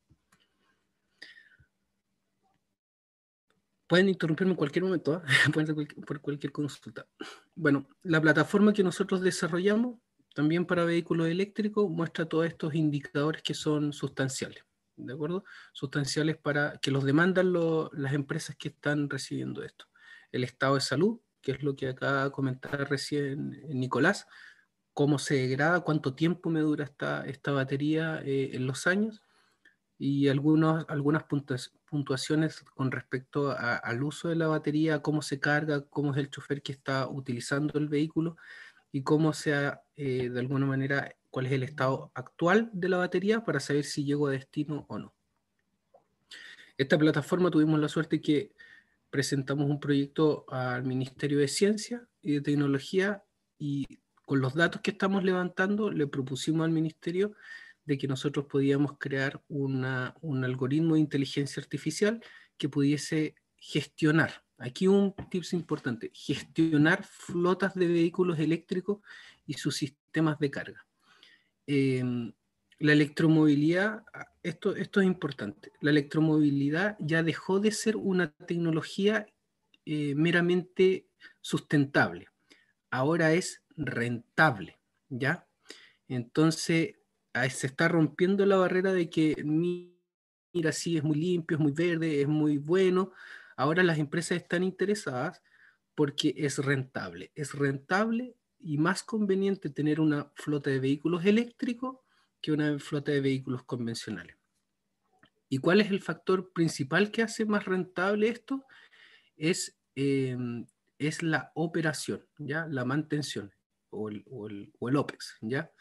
[3.89, 7.07] pueden interrumpirme en cualquier momento, cualquier, por cualquier consulta.
[7.55, 9.99] Bueno, la plataforma que nosotros desarrollamos,
[10.35, 14.63] también para vehículos eléctricos, muestra todos estos indicadores que son sustanciales,
[14.95, 15.43] ¿de acuerdo?
[15.73, 19.85] Sustanciales para que los demandan las empresas que están recibiendo esto.
[20.31, 24.27] El estado de salud, que es lo que acaba de comentar recién Nicolás,
[24.93, 29.21] cómo se degrada, cuánto tiempo me dura esta, esta batería eh, en los años,
[29.99, 31.25] y algunos, algunas
[31.89, 36.29] puntuaciones con respecto a, al uso de la batería, cómo se carga, cómo es el
[36.29, 38.37] chofer que está utilizando el vehículo
[38.93, 43.43] y cómo sea, eh, de alguna manera, cuál es el estado actual de la batería
[43.43, 45.13] para saber si llego a destino o no.
[46.77, 48.53] Esta plataforma tuvimos la suerte que
[49.09, 53.23] presentamos un proyecto al Ministerio de Ciencia y de Tecnología
[53.57, 53.85] y
[54.25, 57.33] con los datos que estamos levantando le propusimos al Ministerio
[57.85, 62.23] de que nosotros podíamos crear un algoritmo de inteligencia artificial
[62.57, 68.99] que pudiese gestionar, aquí un tips importante, gestionar flotas de vehículos eléctricos
[69.47, 70.85] y sus sistemas de carga.
[71.65, 72.03] Eh,
[72.79, 74.03] la electromovilidad,
[74.49, 79.27] esto, esto es importante, la electromovilidad ya dejó de ser una tecnología
[79.85, 81.07] eh, meramente
[81.41, 82.27] sustentable,
[82.91, 85.47] ahora es rentable, ¿ya?
[86.07, 86.95] Entonces,
[87.33, 92.21] se está rompiendo la barrera de que, mira, sí, es muy limpio, es muy verde,
[92.21, 93.11] es muy bueno.
[93.55, 95.41] Ahora las empresas están interesadas
[95.95, 97.31] porque es rentable.
[97.35, 101.97] Es rentable y más conveniente tener una flota de vehículos eléctricos
[102.41, 104.38] que una flota de vehículos convencionales.
[105.49, 108.65] ¿Y cuál es el factor principal que hace más rentable esto?
[109.35, 110.37] Es, eh,
[110.99, 112.67] es la operación, ¿ya?
[112.67, 113.51] la mantención.
[113.89, 115.71] o el, o el, o el OPEX, ¿ya?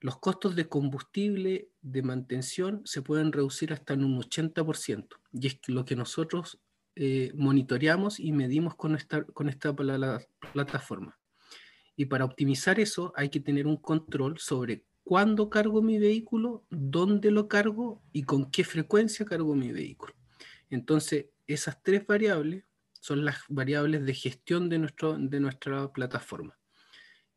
[0.00, 5.84] Los costos de combustible, de mantención, se pueden reducir hasta un 80%, y es lo
[5.84, 6.60] que nosotros
[6.94, 11.18] eh, monitoreamos y medimos con esta, con esta plataforma.
[11.96, 17.30] Y para optimizar eso hay que tener un control sobre cuándo cargo mi vehículo, dónde
[17.30, 20.12] lo cargo y con qué frecuencia cargo mi vehículo.
[20.68, 22.64] Entonces, esas tres variables
[23.00, 26.58] son las variables de gestión de, nuestro, de nuestra plataforma.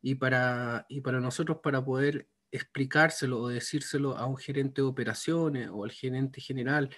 [0.02, 5.70] Y para, y para nosotros, para poder explicárselo o decírselo a un gerente de operaciones
[5.72, 6.90] o al gerente general,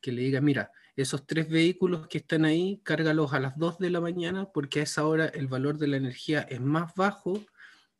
[0.00, 3.90] que le diga, mira, esos tres vehículos que están ahí, cárgalos a las 2 de
[3.90, 7.44] la mañana porque a esa hora el valor de la energía es más bajo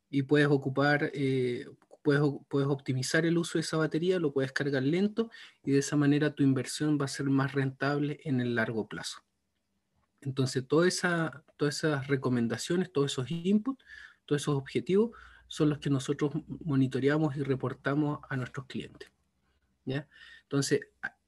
[0.09, 1.65] y puedes ocupar, eh,
[2.01, 5.29] puedes, puedes optimizar el uso de esa batería, lo puedes cargar lento
[5.63, 9.21] y de esa manera tu inversión va a ser más rentable en el largo plazo.
[10.21, 13.83] Entonces, toda esa, todas esas recomendaciones, todos esos inputs,
[14.25, 15.11] todos esos objetivos
[15.47, 16.31] son los que nosotros
[16.63, 19.11] monitoreamos y reportamos a nuestros clientes.
[19.85, 20.07] ¿ya?
[20.43, 20.81] Entonces,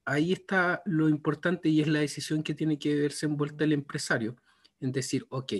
[0.06, 4.36] ahí está lo importante y es la decisión que tiene que verse envuelta el empresario,
[4.80, 5.54] en decir, ok,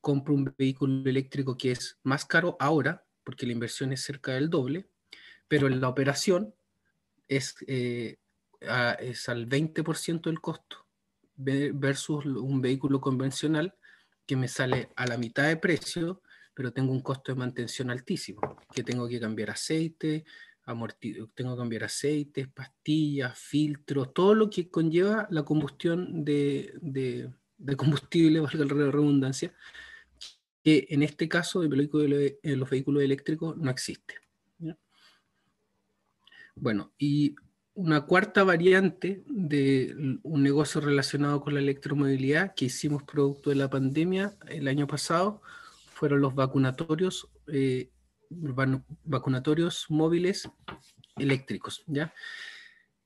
[0.00, 4.48] compro un vehículo eléctrico que es más caro ahora, porque la inversión es cerca del
[4.48, 4.86] doble,
[5.48, 6.54] pero en la operación
[7.26, 8.18] es, eh,
[9.00, 10.86] es al 20% del costo
[11.34, 13.74] versus un vehículo convencional
[14.26, 16.22] que me sale a la mitad de precio,
[16.54, 18.40] pero tengo un costo de mantención altísimo,
[18.72, 20.24] que tengo que cambiar aceite,
[21.34, 27.76] tengo que cambiar aceites, pastillas, filtros, todo lo que conlleva la combustión de, de, de
[27.76, 29.52] combustible, valga la redundancia,
[30.66, 31.70] que en este caso en,
[32.58, 34.14] los vehículos eléctricos no existe.
[36.56, 37.36] Bueno, y
[37.74, 43.70] una cuarta variante de un negocio relacionado con la electromovilidad que hicimos producto de la
[43.70, 45.40] pandemia el año pasado
[45.92, 47.92] fueron los vacunatorios, eh,
[49.04, 50.50] vacunatorios móviles
[51.14, 51.84] eléctricos.
[51.86, 52.12] ¿ya?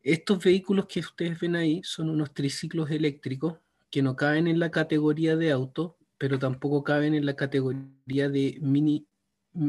[0.03, 3.59] Estos vehículos que ustedes ven ahí son unos triciclos eléctricos
[3.91, 8.59] que no caben en la categoría de auto, pero tampoco caben en la categoría de
[8.61, 9.09] mini,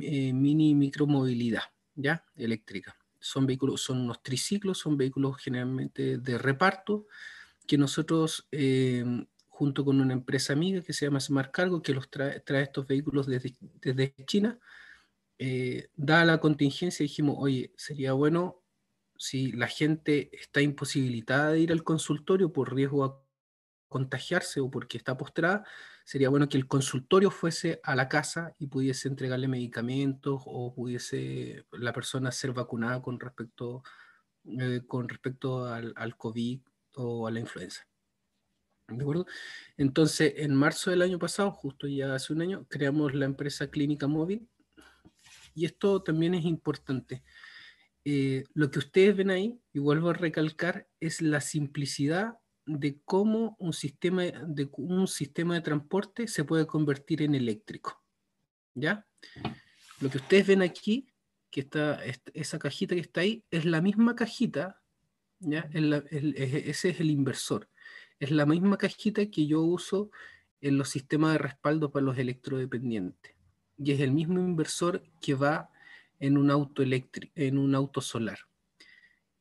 [0.03, 1.63] eh, mini micromovilidad
[1.95, 2.25] ¿ya?
[2.35, 7.07] eléctrica son vehículos, son unos triciclos, son vehículos generalmente de reparto,
[7.67, 9.05] que nosotros, eh,
[9.47, 13.27] junto con una empresa amiga que se llama Smart Cargo, que los trae, estos vehículos
[13.27, 14.59] desde, desde China,
[15.37, 18.63] eh, dada la contingencia, dijimos, oye, sería bueno
[19.17, 23.23] si la gente está imposibilitada de ir al consultorio por riesgo a
[23.87, 25.63] contagiarse o porque está postrada,
[26.05, 31.65] sería bueno que el consultorio fuese a la casa y pudiese entregarle medicamentos o pudiese
[31.71, 33.83] la persona ser vacunada con respecto,
[34.45, 36.61] eh, con respecto al, al, COVID
[36.95, 37.87] o a la influenza.
[38.87, 39.25] ¿De acuerdo?
[39.77, 44.07] Entonces, en marzo del año pasado, justo ya hace un año, creamos la empresa Clínica
[44.07, 44.49] Móvil
[45.53, 47.23] y esto también es importante.
[48.03, 52.40] Eh, lo que ustedes ven ahí, y vuelvo a recalcar, es la simplicidad
[52.79, 58.01] de cómo un sistema de, un sistema de transporte se puede convertir en eléctrico.
[58.73, 59.05] ¿Ya?
[59.99, 61.07] Lo que ustedes ven aquí,
[61.49, 61.99] que está
[62.33, 64.81] esa cajita que está ahí, es la misma cajita,
[65.39, 65.69] ¿ya?
[65.71, 67.69] ese es el inversor.
[68.19, 70.11] Es la misma cajita que yo uso
[70.61, 73.35] en los sistemas de respaldo para los electrodependientes.
[73.77, 75.69] Y es el mismo inversor que va
[76.19, 78.39] en un auto en un auto solar.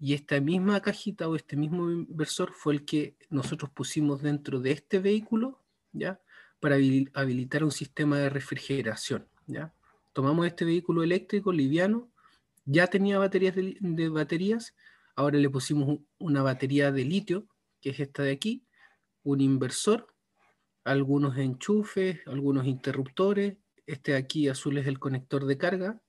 [0.03, 4.73] Y esta misma cajita o este mismo inversor fue el que nosotros pusimos dentro de
[4.73, 5.61] este vehículo,
[5.93, 6.19] ¿ya?
[6.59, 9.75] Para habilitar un sistema de refrigeración, ¿ya?
[10.15, 12.11] Tomamos este vehículo eléctrico liviano,
[12.65, 14.75] ya tenía baterías de, baterías,
[15.17, 17.47] ahora le pusimos una batería de litio,
[17.83, 18.65] que es esta de aquí,
[19.23, 20.07] un inversor,
[20.83, 26.01] algunos enchufes, algunos interruptores, este de aquí azul es el conector de carga,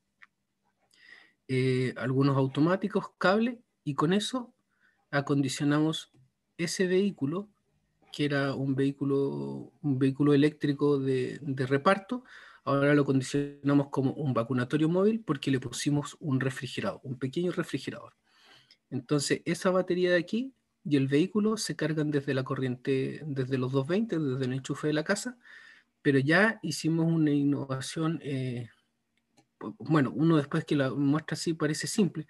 [1.50, 4.54] eh, algunos automáticos, cable y con eso
[5.12, 6.12] acondicionamos
[6.58, 7.50] ese vehículo,
[8.14, 12.24] que era un vehículo, un vehículo eléctrico de, de reparto,
[12.64, 18.14] ahora lo acondicionamos como un vacunatorio móvil porque le pusimos un refrigerador, un pequeño refrigerador.
[18.90, 23.72] Entonces, esa batería de aquí y el vehículo se cargan desde la corriente, desde los
[23.72, 25.38] 220, desde el enchufe de la casa,
[26.02, 28.70] pero ya hicimos una innovación, eh,
[29.80, 32.28] bueno, uno después que la muestra así parece simple,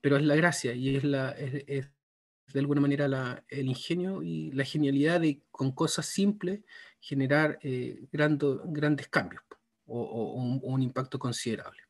[0.00, 5.20] pero es la gracia y es, la, de alguna manera el ingenio y la genialidad
[5.20, 6.60] de con cosas simples
[7.00, 9.42] generar eh, grandes cambios
[9.86, 11.80] o, un, impacto considerable.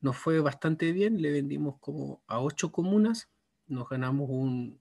[0.00, 3.28] Nos fue bastante bien, le vendimos como a ocho comunas,
[3.66, 4.80] nos ganamos un,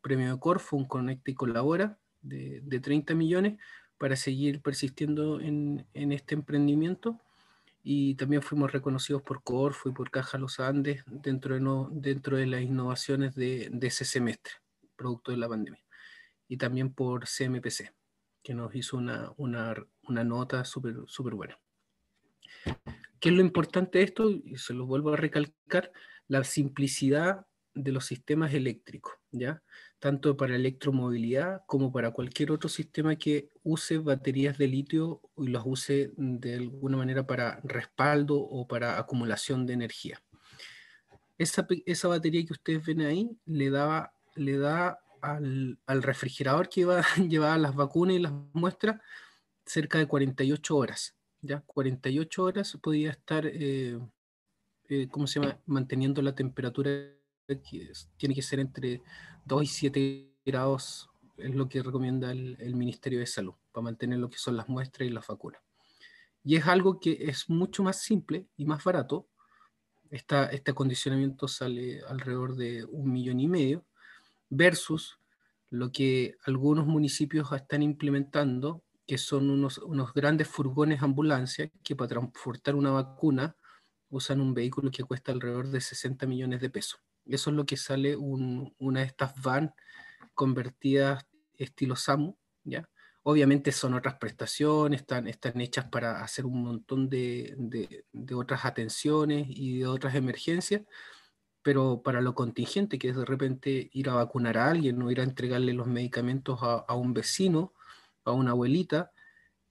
[0.00, 3.58] premio de Corfo, un Conecta y Colabora de, de 30 millones
[3.98, 7.20] para seguir persistiendo en, en este emprendimiento
[7.82, 12.36] y también fuimos reconocidos por Corfo y por Caja Los Andes dentro de, no, dentro
[12.36, 14.52] de las innovaciones de, de, ese semestre,
[14.96, 15.82] producto de la pandemia,
[16.48, 17.92] y también por CMPC,
[18.42, 21.58] que nos hizo una, una, una nota súper super buena.
[23.18, 24.30] ¿Qué es lo importante de esto?
[24.30, 25.92] Y se lo vuelvo a recalcar,
[26.28, 29.62] la simplicidad de los sistemas eléctricos, ¿ya?
[30.02, 35.62] Tanto para electromovilidad como para cualquier otro sistema que use baterías de litio y los
[35.64, 40.20] use de alguna manera para respaldo o para acumulación de energía.
[41.38, 46.80] Esa, esa batería que ustedes ven ahí le, daba, le da al, al refrigerador que
[46.80, 49.00] iba, llevaba las vacunas y las muestras
[49.64, 53.98] cerca de 48 horas ya 48 horas podía estar, eh,
[54.88, 56.90] eh, ¿cómo se llama?, manteniendo la temperatura
[57.46, 59.02] que tiene que ser entre
[59.44, 64.30] 2 y 7 grados, es lo que recomienda el, Ministerio de Salud, para mantener lo
[64.30, 65.60] que son las muestras y las vacunas.
[66.44, 69.28] Y es algo que es mucho más simple y más barato.
[70.10, 73.84] Esta, este acondicionamiento sale alrededor de un millón y medio,
[74.50, 75.18] versus
[75.70, 82.08] lo que algunos municipios están implementando, que son unos, unos grandes furgones ambulancia que para
[82.08, 83.56] transportar una vacuna
[84.10, 87.00] usan un vehículo que cuesta alrededor de 60 millones de pesos.
[87.26, 89.74] Eso es lo que sale una de estas van
[90.34, 91.26] convertidas
[91.58, 92.88] estilo SAMU, ¿ya?
[93.24, 99.46] Obviamente son otras prestaciones, están, están hechas para hacer un montón de, de, otras atenciones
[99.48, 100.82] y de otras emergencias,
[101.62, 105.20] pero para lo contingente, que es de repente ir a vacunar a alguien o ir
[105.20, 107.74] a entregarle los medicamentos a, a un vecino,
[108.24, 109.12] a una abuelita,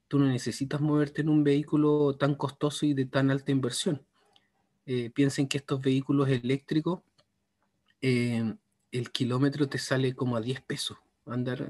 [0.08, 4.06] tú no necesitas moverte en un vehículo tan costoso y de tan alta inversión.
[4.86, 7.02] Eh, piensen que estos vehículos eléctricos,
[8.02, 8.56] eh,
[8.92, 10.98] el kilómetro te sale como a 10 pesos.
[11.26, 11.70] Andar,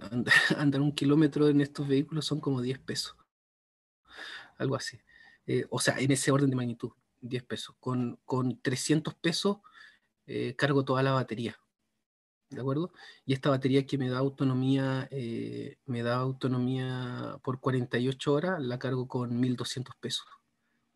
[0.57, 3.15] andar, un kilómetro en estos vehículos son como 10 pesos.
[4.57, 4.99] Algo así.
[5.45, 7.75] Eh, o sea, en ese orden de magnitud, 10 pesos.
[7.79, 9.57] Con, con 300 pesos
[10.55, 11.59] cargo toda la batería.
[12.51, 12.91] ¿de acuerdo?
[13.25, 18.77] Y esta batería que me da autonomía, eh, me da autonomía por 48 horas, la
[18.77, 20.27] cargo con 1.200 pesos.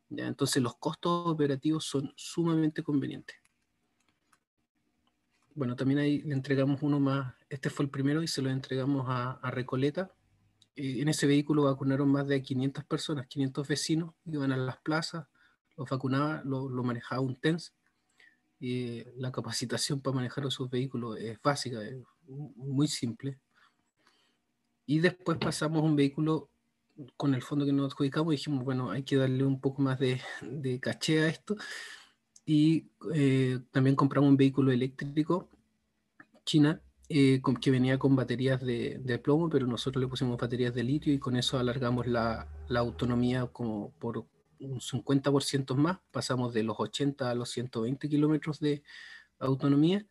[0.09, 0.27] ¿ya?
[0.27, 3.37] Entonces los costos operativos son sumamente convenientes.
[5.55, 9.05] Bueno, también ahí le entregamos uno más, este fue el primero y se lo entregamos
[9.07, 10.11] a, Recoleta.
[10.75, 15.27] Eh, en ese vehículo vacunaron más de 500 personas, 500 vecinos, iban a las plazas,
[15.77, 17.73] los vacunaba, lo, lo manejaba un TENS
[18.59, 21.95] y la capacitación para manejar esos vehículos es básica, es
[22.27, 23.39] muy simple.
[24.85, 26.49] Y después pasamos un vehículo
[27.15, 29.99] con el fondo que nos adjudicamos y dijimos, bueno, hay que darle un poco más
[29.99, 31.55] de, de caché a esto.
[32.45, 35.49] Y eh, también compramos un vehículo eléctrico
[36.45, 40.73] China eh, con, que venía con baterías de, de, plomo, pero nosotros le pusimos baterías
[40.73, 44.25] de litio y con eso alargamos la, la autonomía como por
[44.59, 48.83] un 50% más, pasamos de los 80 a los 120 kilómetros de
[49.39, 50.05] autonomía.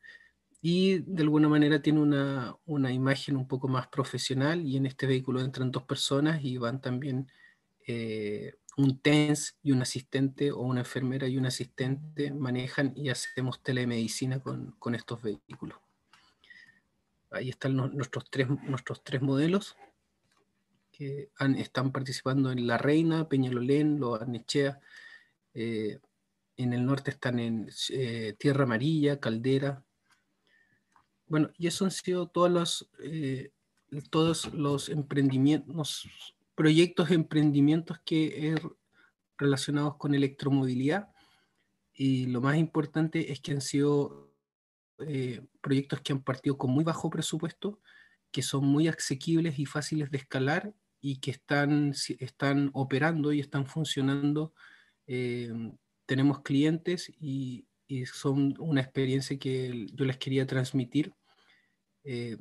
[0.61, 5.07] Y de alguna manera tiene una, una, imagen un poco más profesional y en este
[5.07, 7.29] vehículo entran dos personas y van también
[7.87, 13.62] eh, un TENS y un asistente o una enfermera y un asistente manejan y hacemos
[13.62, 15.78] telemedicina con, con estos vehículos.
[17.30, 19.76] Ahí están nuestros tres, nuestros tres modelos
[20.92, 24.78] que están participando en La Reina, Peñalolén, Lo Arnechea.
[25.52, 25.98] Eh,
[26.56, 29.82] en el norte están en eh, Tierra Amarilla, Caldera.
[31.26, 33.50] Bueno, y eso han sido todos los, eh,
[34.10, 38.55] todos los emprendimientos, proyectos emprendimientos que he
[39.38, 41.09] relacionados con electromovilidad.
[41.92, 44.32] Y lo más importante es que han sido
[45.61, 47.80] proyectos que han partido con muy bajo presupuesto,
[48.30, 53.66] que son muy asequibles y fáciles de escalar y que están, están operando y están
[53.66, 54.55] funcionando.
[55.07, 55.52] Eh,
[56.07, 61.12] tenemos clientes y, y, son una experiencia que yo les quería transmitir.
[62.05, 62.38] Eh,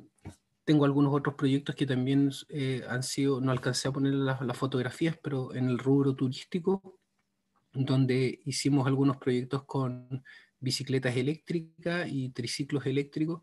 [0.64, 5.18] tengo algunos otros proyectos que también eh, han sido, no alcancé a poner las, fotografías,
[5.22, 6.98] pero en el rubro turístico,
[7.72, 10.24] donde hicimos algunos proyectos con
[10.60, 13.42] bicicletas eléctricas y triciclos eléctricos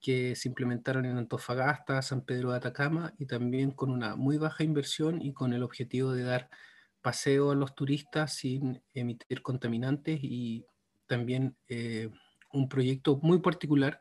[0.00, 4.64] que se implementaron en Antofagasta, San Pedro de Atacama y también con una muy baja
[4.64, 6.48] inversión y con el objetivo de dar
[7.02, 10.64] paseo a los turistas sin emitir contaminantes y
[11.06, 12.10] también eh,
[12.52, 14.00] un proyecto muy particular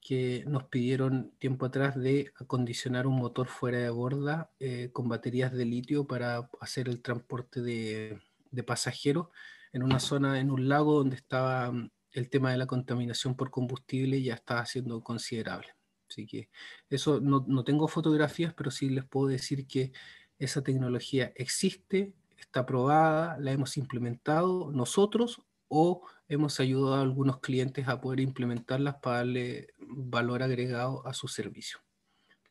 [0.00, 5.52] que nos pidieron tiempo atrás de acondicionar un motor fuera de borda eh, con baterías
[5.52, 8.20] de litio para hacer el transporte de,
[8.50, 9.28] de pasajeros
[9.72, 11.72] en una zona, en un lago donde estaba
[12.12, 15.74] el tema de la contaminación por combustible ya está siendo considerable.
[16.08, 16.48] Así que
[16.88, 19.92] eso no, no, tengo fotografías, pero sí les puedo decir que
[20.38, 27.88] esa tecnología existe, está aprobada, la hemos implementado nosotros o hemos ayudado a algunos clientes
[27.88, 31.78] a poder implementarlas para darle valor agregado a su servicio.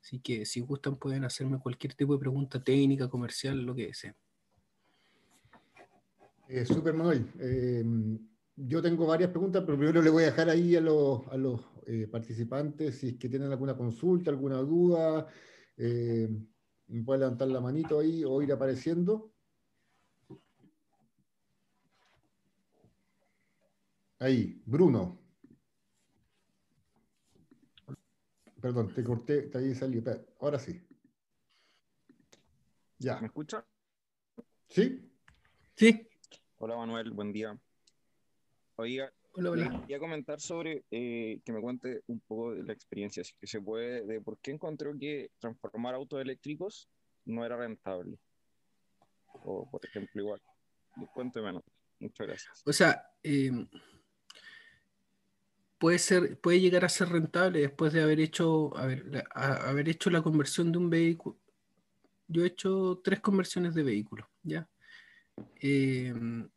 [0.02, 4.16] Así que si gustan pueden hacerme cualquier tipo de pregunta técnica, comercial, lo que deseen.
[6.48, 7.30] Eh, super Manuel.
[7.40, 7.84] Eh,
[8.56, 11.22] yo tengo varias preguntas, pero primero le voy a dejar ahí a los,
[11.86, 15.28] eh, participantes si es que tienen alguna consulta, alguna duda.
[15.78, 16.28] Eh,
[16.88, 19.32] me puede levantar la manito ahí o ir apareciendo.
[24.20, 25.20] Ahí, Bruno.
[28.60, 30.04] Perdón, te corté, te ahí salí.
[30.40, 30.82] Ahora sí.
[32.98, 33.20] Ya.
[33.20, 33.64] ¿Me escucha?
[34.70, 35.08] Sí.
[35.76, 36.10] Sí.
[36.58, 37.56] Hola Manuel, buen día.
[38.78, 43.46] Oiga, quería comentar sobre eh, que me cuente un poco de la experiencia, si que
[43.46, 46.90] se puede, de por qué encontró que transformar autos eléctricos
[47.26, 48.18] no era rentable.
[49.44, 50.42] O, por ejemplo, igual.
[51.14, 51.64] Cuénteme, menos.
[52.00, 52.64] Muchas gracias.
[52.66, 53.68] O sea, em,
[55.78, 60.72] puede, ser, puede llegar a ser rentable después de haber hecho, haber hecho la conversión
[60.72, 61.38] de un vehículo.
[62.28, 64.68] Yo he hecho tres conversiones de vehículos, ¿ya?
[65.62, 66.50] Em,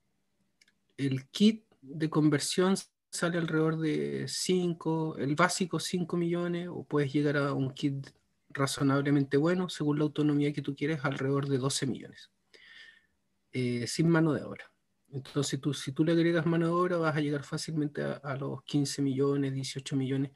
[0.97, 2.75] el kit de conversión
[3.11, 8.09] sale alrededor de 5, el básico 5 millones, o puedes llegar a un kit
[8.51, 12.31] razonablemente bueno, según la autonomía que tú quieres, alrededor de 12 millones,
[13.53, 14.71] eh, sin mano de obra.
[15.13, 18.63] Entonces, tú, si tú le agregas mano de obra, vas a llegar fácilmente a, los
[18.65, 20.33] 15 millones, 18 millones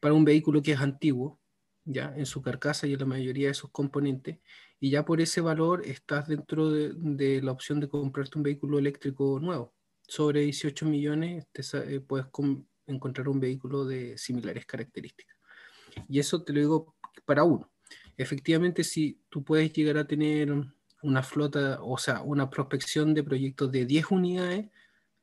[0.00, 1.40] para un vehículo que es antiguo,
[1.84, 4.38] ya en su carcasa y en la mayoría de sus componentes,
[4.80, 8.78] y ya por ese valor estás dentro de, de la opción de comprarte un vehículo
[8.78, 12.26] eléctrico nuevo sobre 18 millones eh, puedes
[12.86, 15.36] encontrar un vehículo de similares características.
[16.08, 17.70] Y eso te lo digo para uno.
[18.16, 20.52] Efectivamente, si tú puedes llegar a tener
[21.02, 24.70] una flota, o sea, una prospección de proyectos de 10 unidades,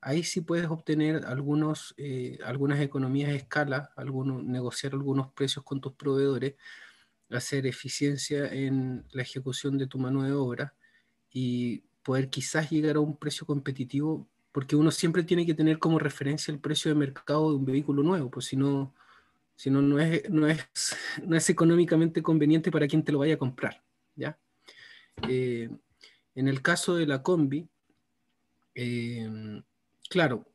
[0.02, 5.82] ahí sí puedes obtener algunos, eh, algunas economías de escala, algunos, negociar algunos precios con
[5.82, 6.56] tus proveedores,
[7.32, 10.76] hacer eficiencia en la ejecución de tu mano de obra
[11.32, 15.98] y poder quizás llegar a un precio competitivo porque uno siempre tiene que tener como
[16.00, 18.94] referencia el precio de mercado de un vehículo nuevo, pues si no,
[19.56, 20.64] si no, no es, no, es,
[21.26, 23.84] no es económicamente conveniente para quien te lo vaya a comprar,
[24.16, 24.38] ¿ya?
[25.28, 25.70] Eh,
[26.36, 27.68] en el caso de la combi,
[28.76, 29.62] eh,
[30.10, 30.46] claro,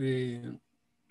[0.00, 0.58] eh,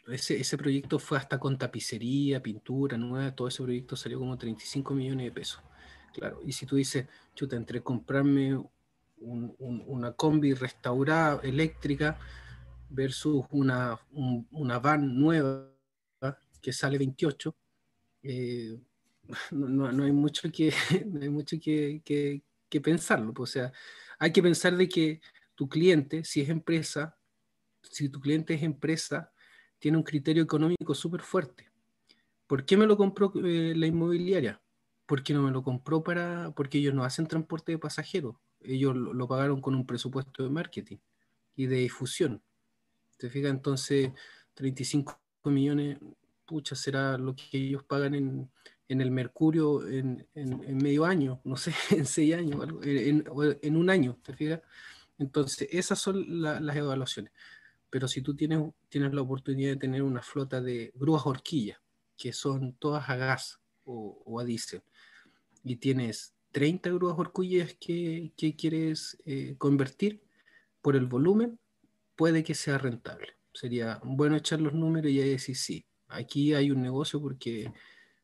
[0.08, 5.26] ese, proyecto fue hasta con tapicería, pintura nueva, todo ese proyecto salió como 35 millones
[5.26, 5.62] de pesos.
[6.14, 8.62] Claro, y si tú dices, chuta, entre comprarme
[9.20, 12.18] una combi restaurada eléctrica
[12.90, 14.00] versus una,
[14.52, 15.72] una van nueva
[16.62, 17.56] que sale 28,
[18.24, 18.80] eh,
[19.52, 20.74] no, hay mucho que,
[21.06, 22.42] no hay mucho que,
[22.72, 23.34] que pensarlo.
[23.36, 23.74] Pues, o sea,
[24.18, 25.22] hay que pensar de que
[25.54, 27.20] tu cliente, si es empresa,
[27.84, 29.32] si tu cliente es empresa,
[29.78, 31.70] tiene un criterio económico súper fuerte.
[32.48, 34.62] ¿Por qué me lo compró eh, la inmobiliaria?
[35.06, 39.28] Porque no me lo compró para, porque ellos no hacen transporte de pasajeros, ellos lo,
[39.28, 40.98] pagaron con un presupuesto de marketing
[41.56, 42.42] y de difusión.
[43.18, 43.52] ¿Te fijas?
[43.52, 44.12] Entonces,
[44.54, 45.98] 35 millones,
[46.46, 48.52] pucha, será lo que ellos pagan en,
[48.92, 53.24] en el Mercurio en, en, medio año, no sé, en seis años, en,
[53.62, 54.62] en un año, ¿te fijas?
[55.18, 57.32] Entonces, esas son las evaluaciones.
[57.90, 61.80] Pero si tú tienes, tienes la oportunidad de tener una flota de grúas horquillas,
[62.18, 64.82] que son todas a gas o, o a diésel,
[65.64, 70.22] y tienes 30 grúas horquillas que, que quieres eh, convertir
[70.82, 71.60] por el volumen,
[72.18, 73.38] puede que sea rentable.
[73.54, 77.72] Sería bueno echar los números y decir, sí, aquí hay un negocio porque,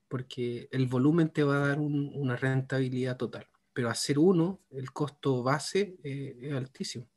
[0.07, 3.47] porque el volumen te va a dar una rentabilidad total.
[3.73, 7.07] Pero hacer uno, el costo base eh, es altísimo.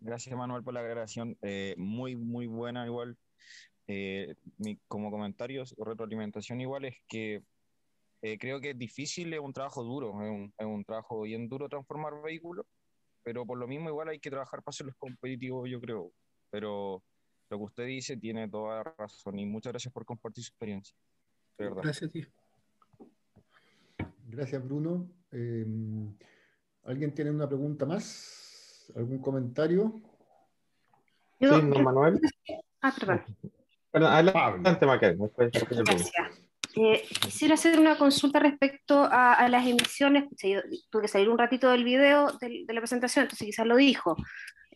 [0.00, 1.36] Gracias, Manuel, por la aclaración.
[1.42, 3.16] Eh, muy, muy buena igual.
[4.88, 7.42] como comentarios retroalimentación igual es que
[8.22, 10.12] eh, creo que es difícil, es un trabajo duro,
[10.58, 12.66] es un, trabajo bien duro transformar vehículos,
[13.22, 16.12] pero por lo mismo igual hay que trabajar para hacerlos competitivos, yo creo.
[16.50, 17.04] Pero
[17.50, 20.96] lo que usted dice tiene toda razón y muchas gracias por compartir su experiencia.
[21.58, 22.26] Gracias, tío.
[24.28, 25.08] Gracias, Bruno.
[25.30, 26.14] Em,
[26.84, 28.92] ¿Alguien tiene una pregunta más?
[28.94, 30.00] ¿Algún comentario?
[31.40, 32.20] sí, Manuel.
[32.80, 33.22] Ah, perdón.
[33.90, 35.18] Perdón, adelante, Maquel.
[35.36, 36.46] Gracias.
[36.78, 40.24] Eh, quisiera hacer una consulta respecto a, las emisiones.
[40.90, 44.16] tuve que salir un ratito del video de, la presentación, entonces quizás lo dijo.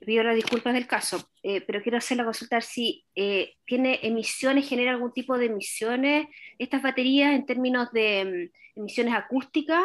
[0.04, 4.92] Pido las disculpas del caso, eh, pero quiero hacerla consultar si eh, tiene emisiones, genera
[4.92, 6.28] algún tipo de emisiones
[6.58, 9.84] estas baterías en términos de mm, emisiones acústicas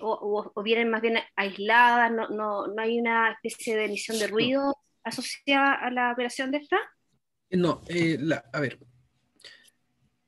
[0.00, 4.26] o, o, vienen más bien aisladas, no, no, no, hay una especie de emisión de
[4.26, 6.78] ruido asociada a la operación de esta.
[7.50, 7.82] No,
[8.52, 8.80] a ver,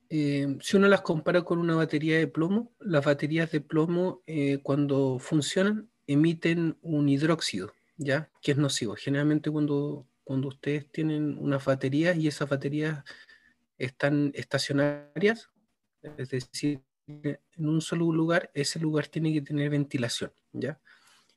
[0.09, 4.23] si uno las compara con una batería de plomo, las baterías de plomo
[4.63, 8.31] cuando funcionan emiten un hidróxido ¿ya?
[8.41, 8.95] Que es nocivo.
[8.95, 13.03] Generalmente cuando, cuando ustedes tienen unas baterías y esas baterías
[13.77, 15.49] están estacionarias,
[16.17, 20.79] es decir, en un solo lugar, ese lugar tiene que tener ventilación, ¿ya?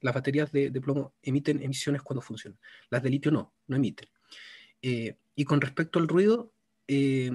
[0.00, 2.58] Las baterías de, plomo emiten emisiones cuando funcionan.
[2.90, 4.08] Las de litio no, no emiten.
[4.82, 6.52] Eh, y con respecto al ruido,
[6.88, 7.30] eh,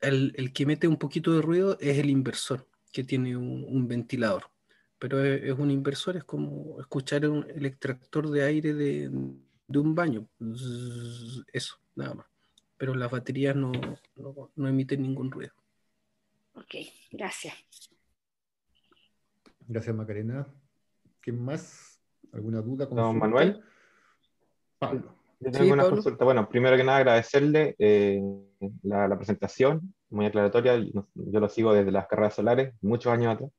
[0.00, 4.52] el, el, que emite un poquito de ruido es el inversor, que tiene un ventilador
[5.02, 10.28] pero es, un inversor, es como escuchar el extractor de aire de, un baño.
[11.52, 12.26] Eso, nada más.
[12.76, 13.72] Pero las baterías no,
[14.54, 15.50] no, emiten ningún ruido.
[16.54, 16.76] Ok,
[17.10, 17.52] gracias.
[19.66, 20.46] Gracias, Macarena.
[21.20, 22.00] ¿Qué más?
[22.32, 22.86] ¿Alguna duda?
[22.86, 23.60] Don Manuel.
[24.78, 25.16] Pablo.
[25.40, 26.24] Yo tengo una consulta.
[26.24, 28.22] Bueno, primero que nada agradecerle eh,
[28.84, 30.76] la, presentación, muy aclaratoria.
[30.76, 31.08] Yo,
[31.40, 33.50] lo sigo desde las carreras solares, muchos años atrás.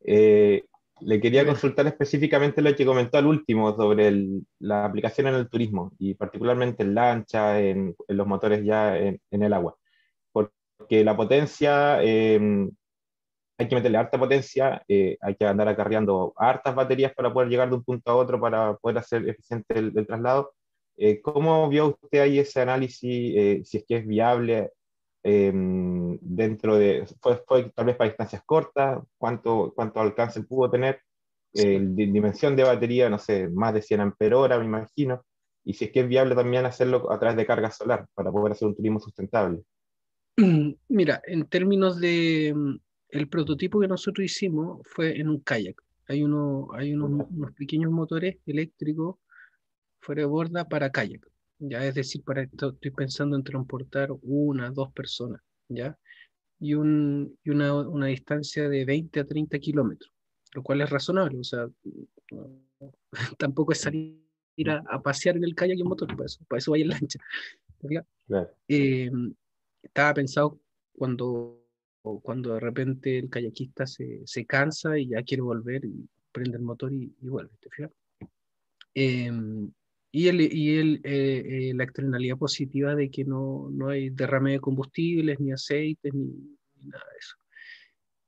[0.00, 0.64] Eh,
[1.00, 4.12] le quería consultar específicamente lo que comentó al último sobre
[4.60, 9.52] la aplicación en el turismo y particularmente en lancha, en, los motores ya en, el
[9.52, 9.76] agua.
[10.32, 12.70] Porque la potencia, em,
[13.58, 17.68] hay que meterle harta potencia, eh, hay que andar acarreando hartas baterías para poder llegar
[17.68, 20.54] de un punto a otro para poder hacer eficiente el, traslado.
[20.96, 24.72] Eh, ¿Cómo vio usted ahí ese análisis, eh, si es que es viable
[25.22, 31.00] Em, dentro de, fue, fue, tal vez para distancias cortas, cuánto, cuánto alcance pudo tener,
[31.54, 35.24] eh, dimensión de batería, no sé, más de 100 hora me imagino,
[35.64, 38.52] y si es que es viable también hacerlo a través de carga solar para poder
[38.52, 39.62] hacer un turismo sustentable.
[40.88, 42.76] Mira, en términos de mm,
[43.10, 45.82] el prototipo que nosotros hicimos fue en un kayak.
[46.06, 49.16] Hay, uno, hay unos, unos pequeños motores eléctricos
[50.00, 51.27] fuera de borda para kayak.
[51.58, 51.84] ¿Ya?
[51.84, 55.98] Es decir, para esto estoy pensando en transportar una, dos personas, ¿ya?
[56.60, 60.12] Y, un, y una, una, distancia de 20 a 30 kilómetros,
[60.54, 61.68] lo cual es razonable, o sea,
[63.38, 64.20] tampoco es salir
[64.66, 66.90] a, a, pasear en el kayak y en motor, para eso, para eso vaya en
[66.90, 67.18] lancha.
[68.66, 69.10] Eh,
[69.82, 70.60] estaba pensado
[70.92, 71.64] cuando,
[72.22, 76.64] cuando de repente el kayakista se, se, cansa y ya quiere volver y prende el
[76.64, 77.92] motor y, y vuelve, ¿te fijas?
[78.94, 79.30] Eh,
[80.18, 84.52] y, el, y el, eh, eh, la externalidad positiva de que no, no, hay derrame
[84.52, 87.36] de combustibles, ni aceites, ni, nada de eso.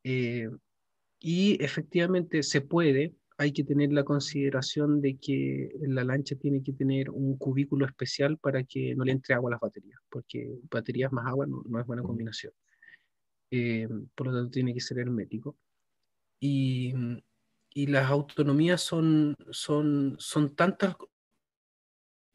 [0.04, 0.48] Eh,
[1.18, 6.74] y efectivamente se puede, hay que tener la consideración de que la lancha tiene que
[6.74, 11.10] tener un cubículo especial para que no le entre agua a las baterías, porque baterías
[11.10, 12.52] más agua no, no es buena combinación.
[14.14, 15.56] por lo tanto, tiene que ser hermético.
[16.38, 16.94] Y,
[17.74, 20.94] y las autonomías son, son, son tantas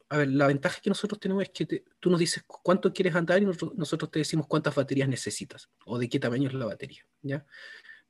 [0.08, 3.42] a ver, la ventaja que nosotros tenemos es que tú nos dices cuánto quieres andar
[3.42, 7.44] y nosotros, te decimos cuántas baterías necesitas o de qué tamaño es la batería, ¿ya?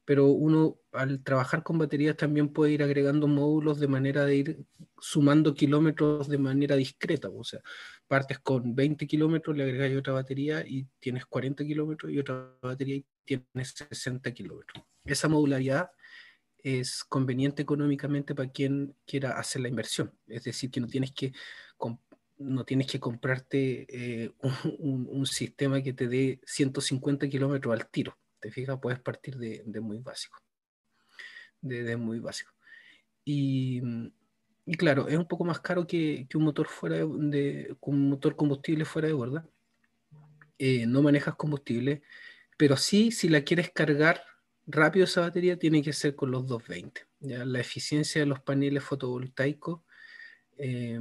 [0.04, 4.64] Pero uno al trabajar con baterías también puede ir agregando módulos de manera de ir
[4.98, 7.28] sumando kilómetros de manera discreta.
[7.28, 7.60] O sea,
[8.06, 12.96] partes con 20 kilómetros, le agregas otra batería y tienes 40 kilómetros y otra batería
[12.96, 14.84] y tienes 60 kilómetros.
[15.04, 15.90] Esa modularidad
[16.58, 20.12] es conveniente económicamente para quien quiera hacer la inversión.
[20.26, 21.32] Es decir, que no tienes que
[22.38, 24.32] no tienes que comprarte eh,
[24.78, 28.18] un, sistema que te dé 150 kilómetros al tiro.
[28.40, 28.78] ¿Te fijas?
[28.80, 30.38] Puedes partir de, muy básico.
[31.60, 32.52] De, muy básico.
[33.24, 33.82] Y,
[34.78, 39.08] claro, es un poco más caro que, un motor fuera de, un motor combustible fuera
[39.08, 39.48] de borda.
[40.58, 42.02] Eh, no manejas combustible,
[42.56, 44.22] pero sí, si la quieres cargar
[44.66, 47.06] rápido esa batería, tiene que ser con los 220.
[47.20, 47.44] ¿ya?
[47.44, 49.82] La eficiencia de los paneles fotovoltaicos
[50.56, 50.98] eh,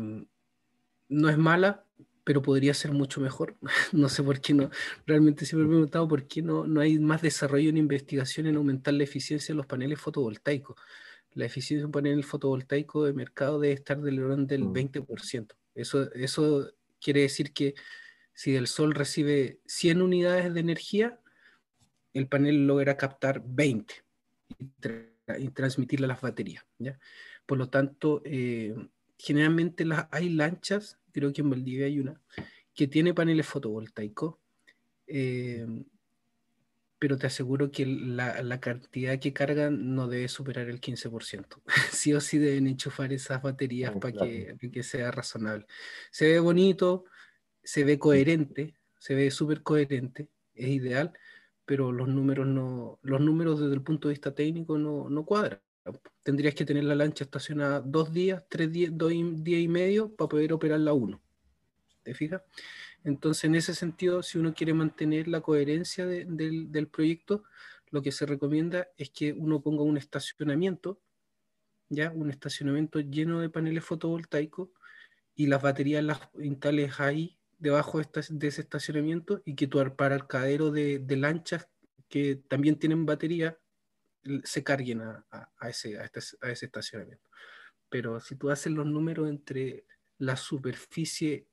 [1.09, 1.85] no es mala,
[2.23, 3.55] pero podría ser mucho mejor.
[3.93, 4.69] no sé por qué no.
[5.05, 8.57] Realmente siempre me he preguntado por qué no, no hay más desarrollo en investigación en
[8.57, 10.75] aumentar la eficiencia de los paneles fotovoltaicos.
[11.33, 15.43] La eficiencia de un panel fotovoltaico de mercado debe estar del orden del 20%.
[15.43, 15.45] Mm.
[15.75, 17.75] Eso, eso quiere decir que
[18.33, 21.19] si el sol recibe 100 unidades de energía,
[22.13, 23.93] el panel logra captar 20
[25.37, 26.65] y, transmitirla a las baterías.
[26.79, 26.97] ¿ya?
[27.45, 28.73] Por lo tanto, eh,
[29.17, 32.21] generalmente hay lanchas, creo que en Valdivia hay una,
[32.73, 34.35] que tiene paneles fotovoltaicos,
[35.07, 35.65] eh,
[36.97, 41.61] pero te aseguro que la, cantidad que cargan no debe superar el 15%.
[41.91, 45.65] sí o sí deben enchufar esas baterías ah, para que, que, sea razonable.
[46.11, 47.05] Se ve bonito,
[47.63, 51.13] se ve coherente, se ve súper coherente, es ideal,
[51.65, 55.59] pero los números, no, los números desde el punto de vista técnico no, no cuadran.
[56.23, 60.29] Tendrías que tener la lancha estacionada dos días, tres días, dos días y medio para
[60.29, 61.21] poder operarla uno.
[62.03, 62.41] ¿Te fijas?
[63.03, 67.43] Entonces, en ese sentido, si uno quiere mantener la coherencia del, proyecto,
[67.91, 70.99] lo que se recomienda es que uno ponga un estacionamiento,
[71.89, 74.69] ya un estacionamiento lleno de paneles fotovoltaicos
[75.35, 80.97] y las baterías las instales ahí debajo de, ese estacionamiento y que tu aparcadero de,
[80.97, 81.67] de lanchas
[82.09, 83.57] que también tienen batería
[84.43, 85.25] se carguen a,
[85.69, 86.05] ese, a,
[86.49, 87.29] ese estacionamiento.
[87.89, 89.85] Pero si tú haces los números entre
[90.17, 91.47] la superficie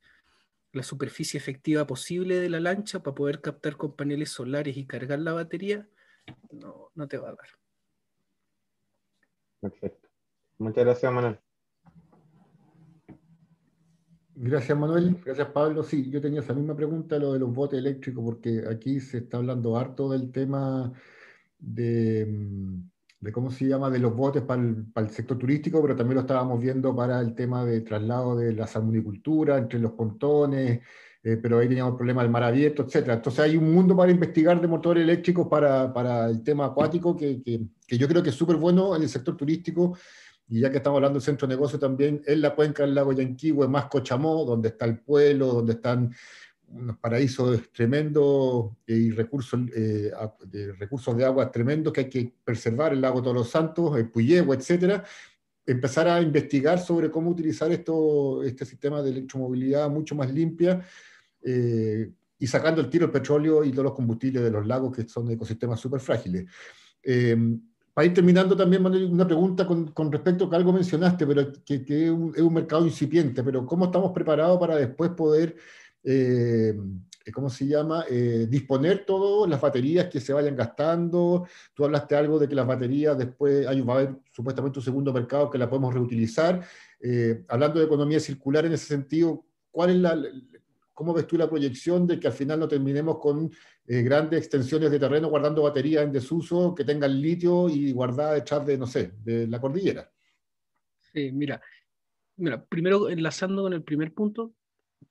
[0.72, 5.18] la superficie efectiva posible de la lancha para poder captar con paneles solares y cargar
[5.18, 5.86] la batería,
[6.50, 7.48] no, no te va a dar.
[9.60, 10.08] Perfecto.
[10.58, 11.38] Muchas gracias, Manuel.
[14.34, 15.20] Gracias, Manuel.
[15.22, 15.82] Gracias, Pablo.
[15.82, 19.36] Sí, yo tenía esa misma pregunta, lo de los botes eléctricos, porque aquí se está
[19.36, 20.92] hablando harto del tema
[21.62, 22.90] de, mm,
[23.20, 26.60] de cómo se llama, de los botes para el, sector turístico, pero también lo estábamos
[26.60, 30.80] viendo para el tema de traslado de la salmonicultura entre los pontones,
[31.22, 33.10] eh, pero ahí teníamos el problema del mar abierto, etc.
[33.10, 37.40] Entonces hay un mundo para investigar de motores eléctricos para, para el tema acuático que,
[37.40, 39.96] que, que yo creo que es súper bueno en el sector turístico.
[40.48, 43.12] Y ya que estamos hablando del centro de negocio también, en la cuenca del lago
[43.12, 46.12] Yanquihue, más Cochamó, donde está el pueblo, donde están
[46.72, 50.10] unos paraísos tremendos y recursos, eh,
[50.46, 54.08] de recursos de agua tremendos que hay que preservar, el lago Todos los Santos, el
[54.08, 55.04] Puyehue, etcétera,
[55.66, 60.80] empezar a investigar sobre cómo utilizar esto, este sistema de electromovilidad mucho más limpia
[61.42, 65.08] eh, y sacando el tiro el petróleo y todos los combustibles de los lagos que
[65.08, 66.46] son ecosistemas súper frágiles.
[67.02, 67.36] Eh,
[67.94, 71.52] para ir terminando también, Manuel, una pregunta con, con, respecto a que algo mencionaste, pero
[71.64, 75.56] que, que es, un, es, un, mercado incipiente, pero ¿cómo estamos preparados para después poder
[76.04, 76.74] eh,
[77.32, 78.04] ¿cómo se llama?
[78.08, 81.46] Eh, disponer todas las baterías que se vayan gastando.
[81.74, 85.12] Tú hablaste algo de que las baterías después hay, va a haber supuestamente un segundo
[85.12, 86.64] mercado que la podemos reutilizar.
[87.00, 90.20] Eh, hablando de economía circular en ese sentido, ¿cuál es la,
[90.92, 93.50] ¿cómo ves tú la proyección de que al final no terminemos con
[93.84, 98.78] grandes extensiones de terreno guardando baterías en desuso que tengan litio y guardadas detrás de,
[98.78, 100.10] no sé, de la cordillera?
[101.12, 101.60] Sí, mira,
[102.36, 104.54] mira, primero enlazando con el primer punto,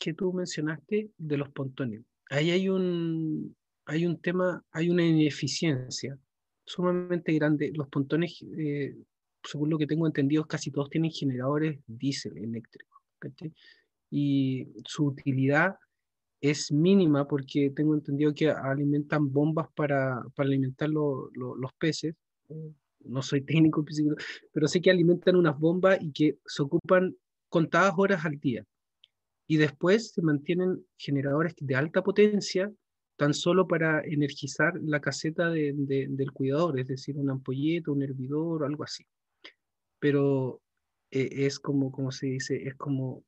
[0.01, 2.01] que tú mencionaste de los pontones.
[2.31, 6.17] Ahí hay un, hay un tema, hay una ineficiencia
[6.65, 7.71] sumamente grande.
[7.75, 8.95] Los pontones, eh,
[9.43, 12.99] según lo que tengo entendido, casi todos tienen generadores diésel eléctricos.
[14.09, 15.75] Y su utilidad
[16.41, 22.15] es mínima porque tengo entendido que alimentan bombas para, para alimentar los peces.
[23.01, 23.85] No soy técnico,
[24.51, 27.15] pero sé que alimentan unas bombas y que se ocupan
[27.49, 28.65] contadas horas al día
[29.51, 32.71] y después se mantienen generadores de alta potencia
[33.17, 38.65] tan solo para energizar la caseta del cuidador, es decir, una ampolleta, un hervidor o
[38.65, 39.05] algo así.
[39.99, 40.61] Pero
[41.11, 43.25] eh, es como, como se dice, es como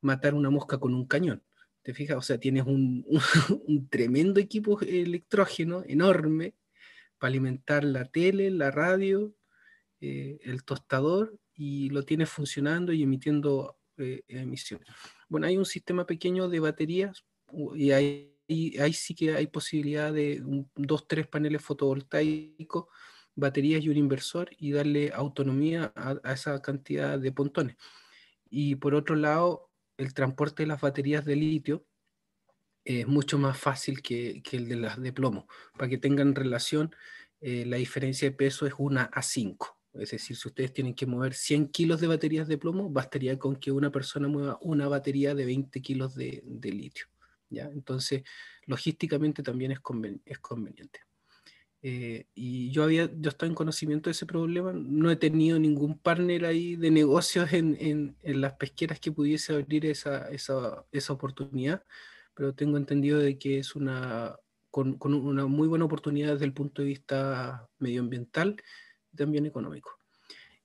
[0.00, 1.40] matar una mosca con un cañón.
[1.82, 2.16] ¿Te fijas?
[2.16, 3.06] O sea, tienes un,
[3.68, 6.56] un tremendo equipo electrógeno enorme
[7.20, 9.32] para alimentar la tele, la radio,
[10.00, 14.88] eh, el tostador y lo tienes funcionando y emitiendo eh, emisiones.
[15.30, 17.24] Bueno, hay un sistema pequeño de baterías
[17.76, 20.42] y ahí, sí que hay posibilidad de
[20.74, 22.86] dos, tres paneles fotovoltaicos,
[23.36, 27.76] baterías y un inversor y darle autonomía a, esa cantidad de pontones.
[28.50, 31.86] Y por otro lado, el transporte de las baterías de litio
[32.84, 35.46] es mucho más fácil que, el de las de plomo.
[35.78, 36.92] Para que tengan relación,
[37.40, 39.79] eh, la diferencia de peso es una a 5.
[39.92, 43.56] Es decir, si ustedes tienen que mover 100 kilos de baterías de plomo, bastaría con
[43.56, 47.06] que una persona mueva una batería de 20 kilos de, litio.
[47.48, 47.64] ¿ya?
[47.64, 48.22] Entonces,
[48.66, 49.80] logísticamente también es,
[50.24, 51.00] es conveniente.
[51.82, 55.98] Eh, y yo había, yo estaba en conocimiento de ese problema, no he tenido ningún
[55.98, 61.12] partner ahí de negocios en, en, en las pesqueras que pudiese abrir esa, esa, esa,
[61.14, 61.82] oportunidad,
[62.34, 64.36] pero tengo entendido de que es una,
[64.70, 68.56] con, con una muy buena oportunidad desde el punto de vista medioambiental
[69.16, 69.98] también económico.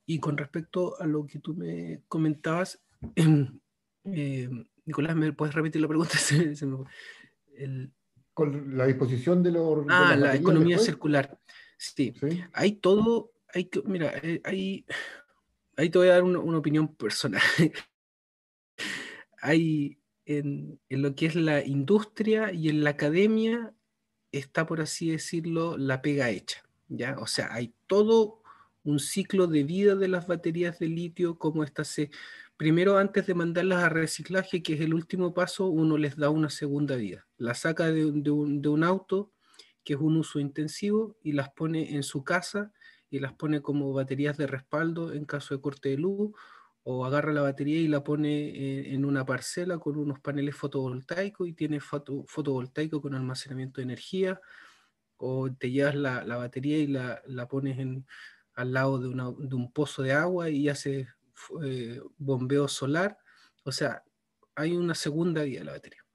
[0.06, 2.84] Y con respecto a lo que tú me comentabas,
[3.16, 4.50] eh,
[4.86, 6.18] Nicolás, ¿me puedes repetir la pregunta?
[8.34, 9.86] con la disposición de los...
[9.89, 11.39] Ah, la economía circular.
[11.78, 12.14] Sí.
[12.54, 14.86] Hay todo, hay que, mira, eh, hay,
[15.78, 17.41] ahí te voy a dar una, una opinión personal.
[19.41, 23.74] hay en, en, lo que es la industria y en la academia
[24.32, 27.17] está, por así decirlo, la pega hecha, ¿ya?
[27.19, 28.41] O sea, hay todo
[28.83, 32.11] un ciclo de vida de las baterías de litio, como estas se...
[32.57, 36.49] Primero, antes de mandarlas a reciclaje, que es el último paso, uno les da una
[36.49, 37.27] segunda vida.
[37.38, 39.33] La saca de, un, de un auto,
[39.83, 42.71] que es un uso intensivo, y las pone en su casa
[43.09, 46.31] y las pone como baterías de respaldo en caso de corte de luz,
[46.83, 51.53] o agarra la batería y la pone en una parcela con unos paneles fotovoltaicos y
[51.53, 54.39] tiene foto, fotovoltaico con almacenamiento de energía,
[55.18, 58.05] o te llevas la, batería y la, pones en,
[58.53, 59.07] al lado de,
[59.55, 61.07] un pozo de agua y hace
[61.63, 63.18] eh, bombeo solar.
[63.63, 64.03] O sea,
[64.55, 66.05] hay una segunda vida de la batería.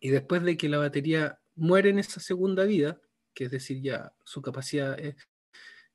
[0.00, 3.00] Y después de que la batería muere en esa segunda vida,
[3.34, 5.16] que es decir, ya su capacidad es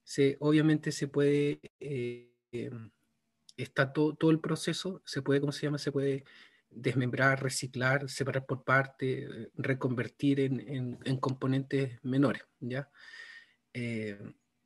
[0.04, 2.92] se, obviamente se puede, eh, em,
[3.58, 5.78] está todo, todo el proceso, se puede, ¿cómo se llama?
[5.78, 6.26] Se puede
[6.76, 12.90] desmembrar, reciclar, separar por parte, eh, reconvertir en, en, componentes menores, ¿ya?
[13.74, 14.20] Eh,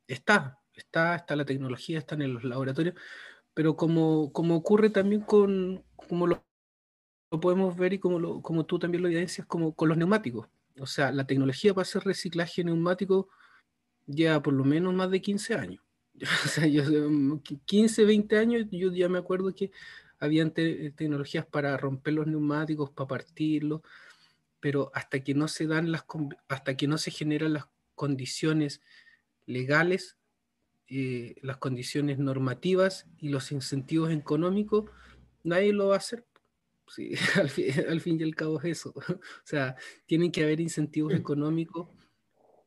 [0.06, 2.94] está, está, está la tecnología, está en los laboratorios,
[3.54, 6.44] pero como, como ocurre también con, como lo,
[7.30, 10.48] lo podemos ver y como, lo, como tú también lo evidencias, como con los neumáticos.
[10.80, 13.28] O sea, la tecnología para hacer reciclaje neumático
[14.06, 15.82] ya por lo menos más de 15 años.
[16.44, 16.82] O sea, yo,
[17.64, 19.70] 15, 20 años, yo ya me acuerdo que
[20.18, 23.82] habían tecnologías para romper los neumáticos, para partirlos,
[24.60, 26.04] pero hasta que no se dan las,
[26.48, 28.80] hasta que no se generan las condiciones
[29.46, 30.16] legales,
[30.88, 34.90] eh, las condiciones normativas y los incentivos económicos,
[35.44, 36.24] nadie lo va a hacer.
[36.88, 38.94] Sí, al, fin, al fin y al cabo es eso.
[39.22, 41.88] O sea, tienen que haber incentivos económicos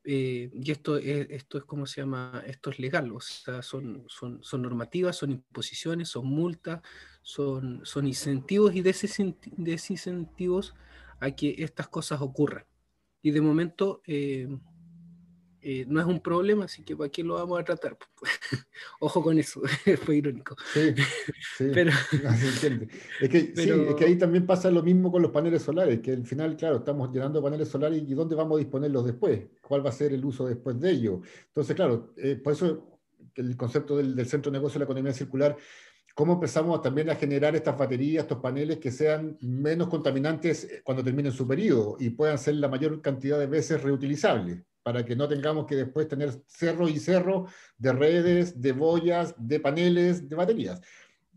[0.04, 4.04] eh, y esto es, esto es como se llama, esto es legal, o sea, son,
[4.08, 6.82] son, son normativas, son imposiciones, son multas,
[7.22, 10.74] son, son incentivos y desincentivos
[11.19, 12.65] a que estas cosas ocurran.
[13.22, 14.47] Y de momento eh,
[15.63, 17.95] eh, no es un problema, así que ¿para qué lo vamos a tratar?
[18.99, 19.61] Ojo con eso,
[20.03, 20.55] fue irónico.
[20.74, 20.95] Sí,
[21.55, 25.61] sí, Pero, es, que, sí, es que ahí también pasa lo mismo con los paneles
[25.61, 29.41] solares, que al final, claro, estamos llenando paneles solares y ¿dónde vamos a disponerlos después?
[29.61, 31.19] ¿Cuál va a ser el uso después de ellos?
[31.49, 32.99] Entonces, claro, eh, por eso
[33.36, 35.55] el concepto del, del centro de negocio de la economía circular
[36.16, 41.32] cómo empezamos también a generar estas baterías, estos paneles que sean menos contaminantes cuando terminen
[41.32, 45.66] su periodo y puedan ser la mayor cantidad de veces reutilizables para que no tengamos
[45.66, 47.47] que después tener cerro y cerro
[47.78, 50.82] de redes, de boyas, de paneles, de baterías.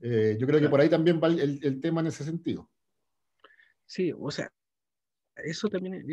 [0.01, 2.71] Eh, yo creo que por ahí también va el, tema en ese sentido.
[3.87, 4.51] Sí, o sea,
[5.37, 6.05] eso también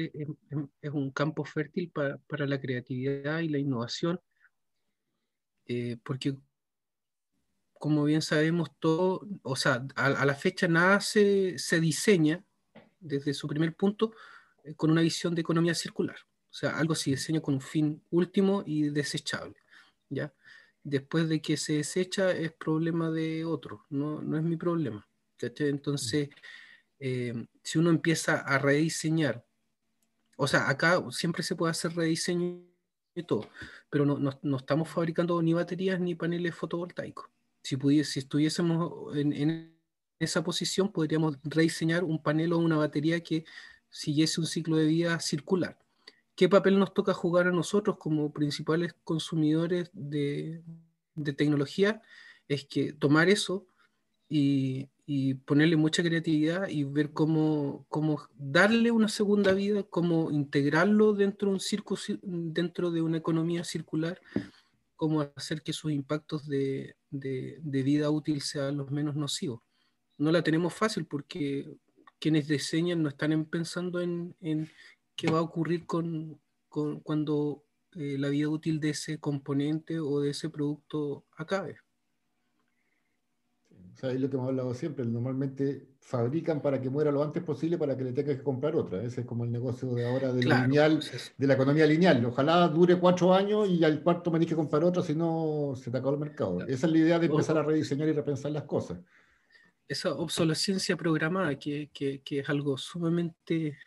[0.82, 4.20] es, un campo fértil para, para, la creatividad y la innovación,
[5.68, 6.36] eh, porque
[7.82, 12.46] como bien sabemos todo, o sea, a, la fecha nada se, se, diseña
[13.00, 14.14] desde su primer punto
[14.64, 16.18] eh, con una visión de economía circular.
[16.52, 19.56] O sea, algo se diseña con un fin último y desechable.
[20.10, 20.32] ¿ya?
[20.84, 25.08] Después de que se desecha es problema de otro, no, no es mi problema.
[25.40, 26.30] Entonces,
[27.00, 29.44] eh, si uno empieza a rediseñar,
[30.38, 32.62] o sea, acá siempre se puede hacer rediseño
[33.16, 33.50] y todo,
[33.90, 37.28] pero no, no, estamos fabricando ni baterías ni paneles fotovoltaicos.
[37.64, 39.72] Si, pudiese, si estuviésemos en,
[40.20, 43.44] esa posición, podríamos rediseñar un panel o una batería que
[43.90, 45.80] siguiese un ciclo de vida circular.
[46.36, 50.64] ¿Qué papel nos toca jugar a nosotros como principales consumidores de,
[51.36, 52.02] tecnología?
[52.48, 53.66] Es que tomar eso
[54.30, 54.90] y,
[55.46, 57.86] ponerle mucha creatividad y ver cómo,
[58.38, 61.52] darle una segunda vida, cómo integrarlo dentro
[62.92, 64.22] de una economía circular,
[65.02, 69.60] cómo hacer que sus impactos de, vida útil sean los menos nocivos.
[70.20, 71.76] No la tenemos fácil porque
[72.20, 74.36] quienes diseñan no están pensando en,
[75.16, 76.40] qué va a ocurrir con,
[76.70, 77.64] cuando
[77.96, 81.80] eh, la vida útil de ese componente o de ese producto acabe.
[83.94, 85.06] O sea, es lo que hemos hablado siempre.
[85.06, 89.04] Normalmente fabrican para que muera lo antes posible para que le tengas que comprar otra.
[89.04, 91.04] Ese es como el negocio de ahora de, lineal,
[91.38, 92.26] de la economía lineal.
[92.26, 95.92] Ojalá dure cuatro años y al cuarto me tienes que comprar otra, si no se
[95.92, 96.62] te acabó el mercado.
[96.62, 99.00] Esa es la idea de empezar a rediseñar y repensar las cosas.
[99.88, 103.78] Esa obsolescencia programada, que, que, que es algo sumamente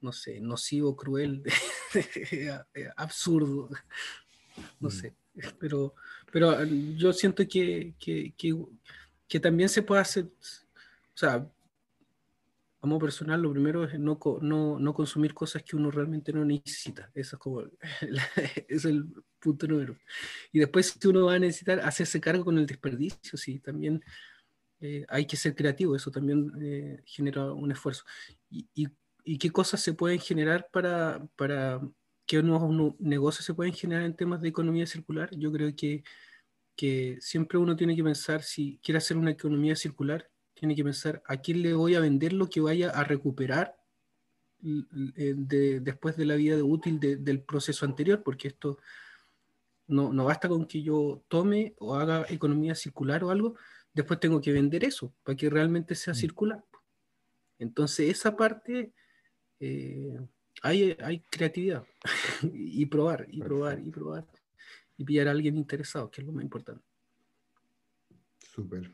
[0.00, 1.42] no sé, nocivo, cruel,
[2.96, 3.68] absurdo,
[4.80, 4.92] no mm.
[4.92, 5.14] sé,
[5.58, 5.94] pero,
[6.32, 6.64] pero ah,
[6.96, 8.32] yo siento que, que,
[9.30, 11.48] que, también se puede hacer, o sea,
[12.80, 17.10] como personal, lo primero es no, no, no, consumir cosas que uno realmente no necesita.
[17.14, 17.62] Eso es como
[18.68, 19.06] es el
[19.38, 19.96] punto número.
[20.50, 24.02] Y después, si uno va a necesitar hacerse cargo con el desperdicio, sí, también
[24.80, 25.94] eh, hay que ser creativo.
[25.94, 28.04] Eso también eh, genera un esfuerzo.
[28.50, 28.88] Y, y,
[29.24, 31.80] y qué cosas se pueden generar para, para,
[32.30, 35.28] qué nuevos negocios se pueden generar en temas de economía circular.
[35.36, 36.04] Yo creo que,
[36.76, 41.22] que siempre uno tiene que pensar, si quiere hacer una economía circular, tiene que pensar
[41.26, 43.76] a quién le voy a vender lo que vaya a recuperar
[44.60, 48.78] después de la vida de útil del proceso anterior, porque esto
[49.86, 53.56] no, no, basta con que yo tome o haga economía circular o algo,
[53.92, 56.16] después tengo que vender eso para que realmente sea mm.
[56.16, 56.64] circular.
[57.58, 58.92] Entonces esa parte
[59.58, 60.18] eh,
[60.62, 61.84] hay, hay, creatividad
[62.52, 64.26] y probar, y probar, y probar,
[65.00, 66.84] y pillar a alguien interesado, que es lo más importante.
[68.38, 68.92] Súper.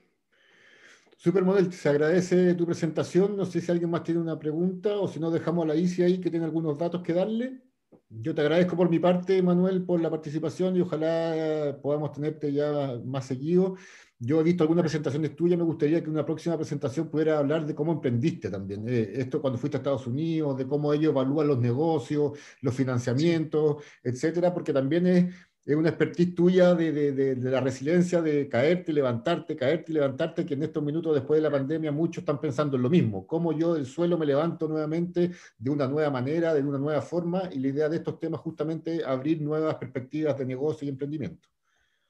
[1.16, 3.36] Supermodel, se agradece tu presentación.
[3.36, 6.02] No sé si alguien más tiene una pregunta o si no, dejamos a la ICI
[6.04, 7.60] ahí que tiene algunos datos que darle.
[8.08, 13.00] Yo te agradezco por mi parte, Manuel, por la participación y ojalá podamos tenerte ya
[13.04, 13.74] más seguido.
[14.16, 17.74] Yo he visto algunas presentaciones tuyas, me gustaría que una próxima presentación pudiera hablar de
[17.74, 18.88] cómo emprendiste también.
[18.88, 23.82] Eh, esto cuando fuiste a Estados Unidos, de cómo ellos evalúan los negocios, los financiamientos,
[24.04, 25.34] etcétera, porque también es,
[25.66, 29.94] es una expertise tuya de, de, de, la resiliencia, de caerte y levantarte, caerte y
[29.96, 33.26] levantarte, que en estos minutos después de la pandemia muchos están pensando en lo mismo,
[33.26, 37.50] cómo yo del suelo me levanto nuevamente de una nueva manera, de una nueva forma,
[37.52, 41.48] y la idea de estos temas justamente abrir nuevas perspectivas de negocio y emprendimiento.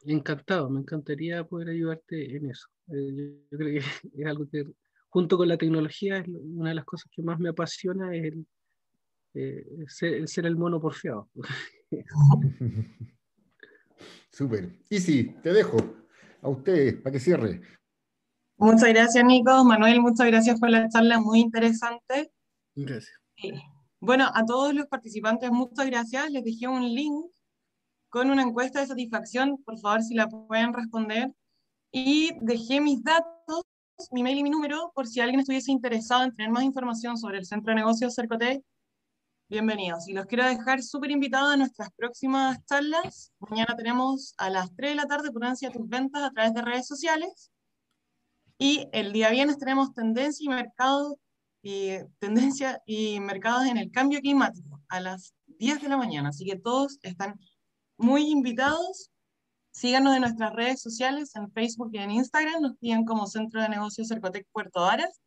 [0.04, 2.68] Encantado, me encantaría poder ayudarte en eso.
[2.88, 3.86] Eh, yo creo que
[4.22, 4.66] es algo que
[5.08, 8.46] junto con la tecnología es una de las cosas que más me apasiona es el,
[9.32, 11.30] eh, ser, el, ser el mono porfiado.
[14.36, 14.70] Súper.
[14.90, 15.78] Y sí, te dejo
[16.42, 17.62] a usted para que cierre.
[18.58, 19.64] Muchas gracias, Nico.
[19.64, 22.30] Manuel, muchas gracias por la charla, muy interesante.
[22.74, 23.18] Gracias.
[23.98, 26.30] Bueno, a todos los participantes, muchas gracias.
[26.32, 27.24] Les dejé un link
[28.10, 31.32] con una encuesta de satisfacción, por favor, si la pueden responder.
[31.90, 33.62] Y dejé mis datos,
[34.10, 37.38] mi mail y mi número, por si alguien estuviese interesado en tener más información sobre
[37.38, 38.62] el Centro de Negocios Cercotec
[39.48, 40.08] Bienvenidos.
[40.08, 43.32] Y los quiero dejar súper invitados a nuestras próximas charlas.
[43.38, 46.88] Mañana tenemos a las 3 de la tarde Potencia tus ventas a través de redes
[46.88, 47.52] sociales.
[48.58, 51.16] Y el día viernes tenemos tendencia y mercado
[51.62, 56.30] y tendencia y mercados en el cambio climático a las 10 de la mañana.
[56.30, 57.38] Así que todos están
[57.96, 59.12] muy invitados.
[59.70, 62.62] Síganos en nuestras redes sociales, en Facebook y en Instagram.
[62.62, 65.20] Nos piden como Centro de Negocios Cercotec Puerto Varas.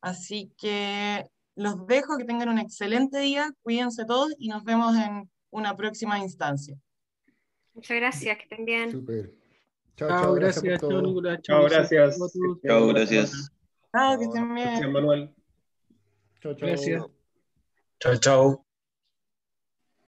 [0.00, 5.28] Así que los dejo, que tengan un excelente día, cuídense todos y nos vemos en
[5.50, 6.76] una próxima instancia.
[7.74, 8.90] Muchas gracias, que estén bien.
[8.90, 9.32] Super.
[9.96, 10.80] Chao, chao, gracias.
[10.80, 10.90] Chao,
[11.42, 12.18] chao, gracias.
[12.62, 13.50] Chao, gracias.
[13.92, 14.68] Chao, que estén bien.
[14.68, 15.34] Gracias, Manuel.
[16.42, 16.68] Chao, chao.
[16.68, 17.04] Gracias.
[17.98, 18.65] Chao, chao.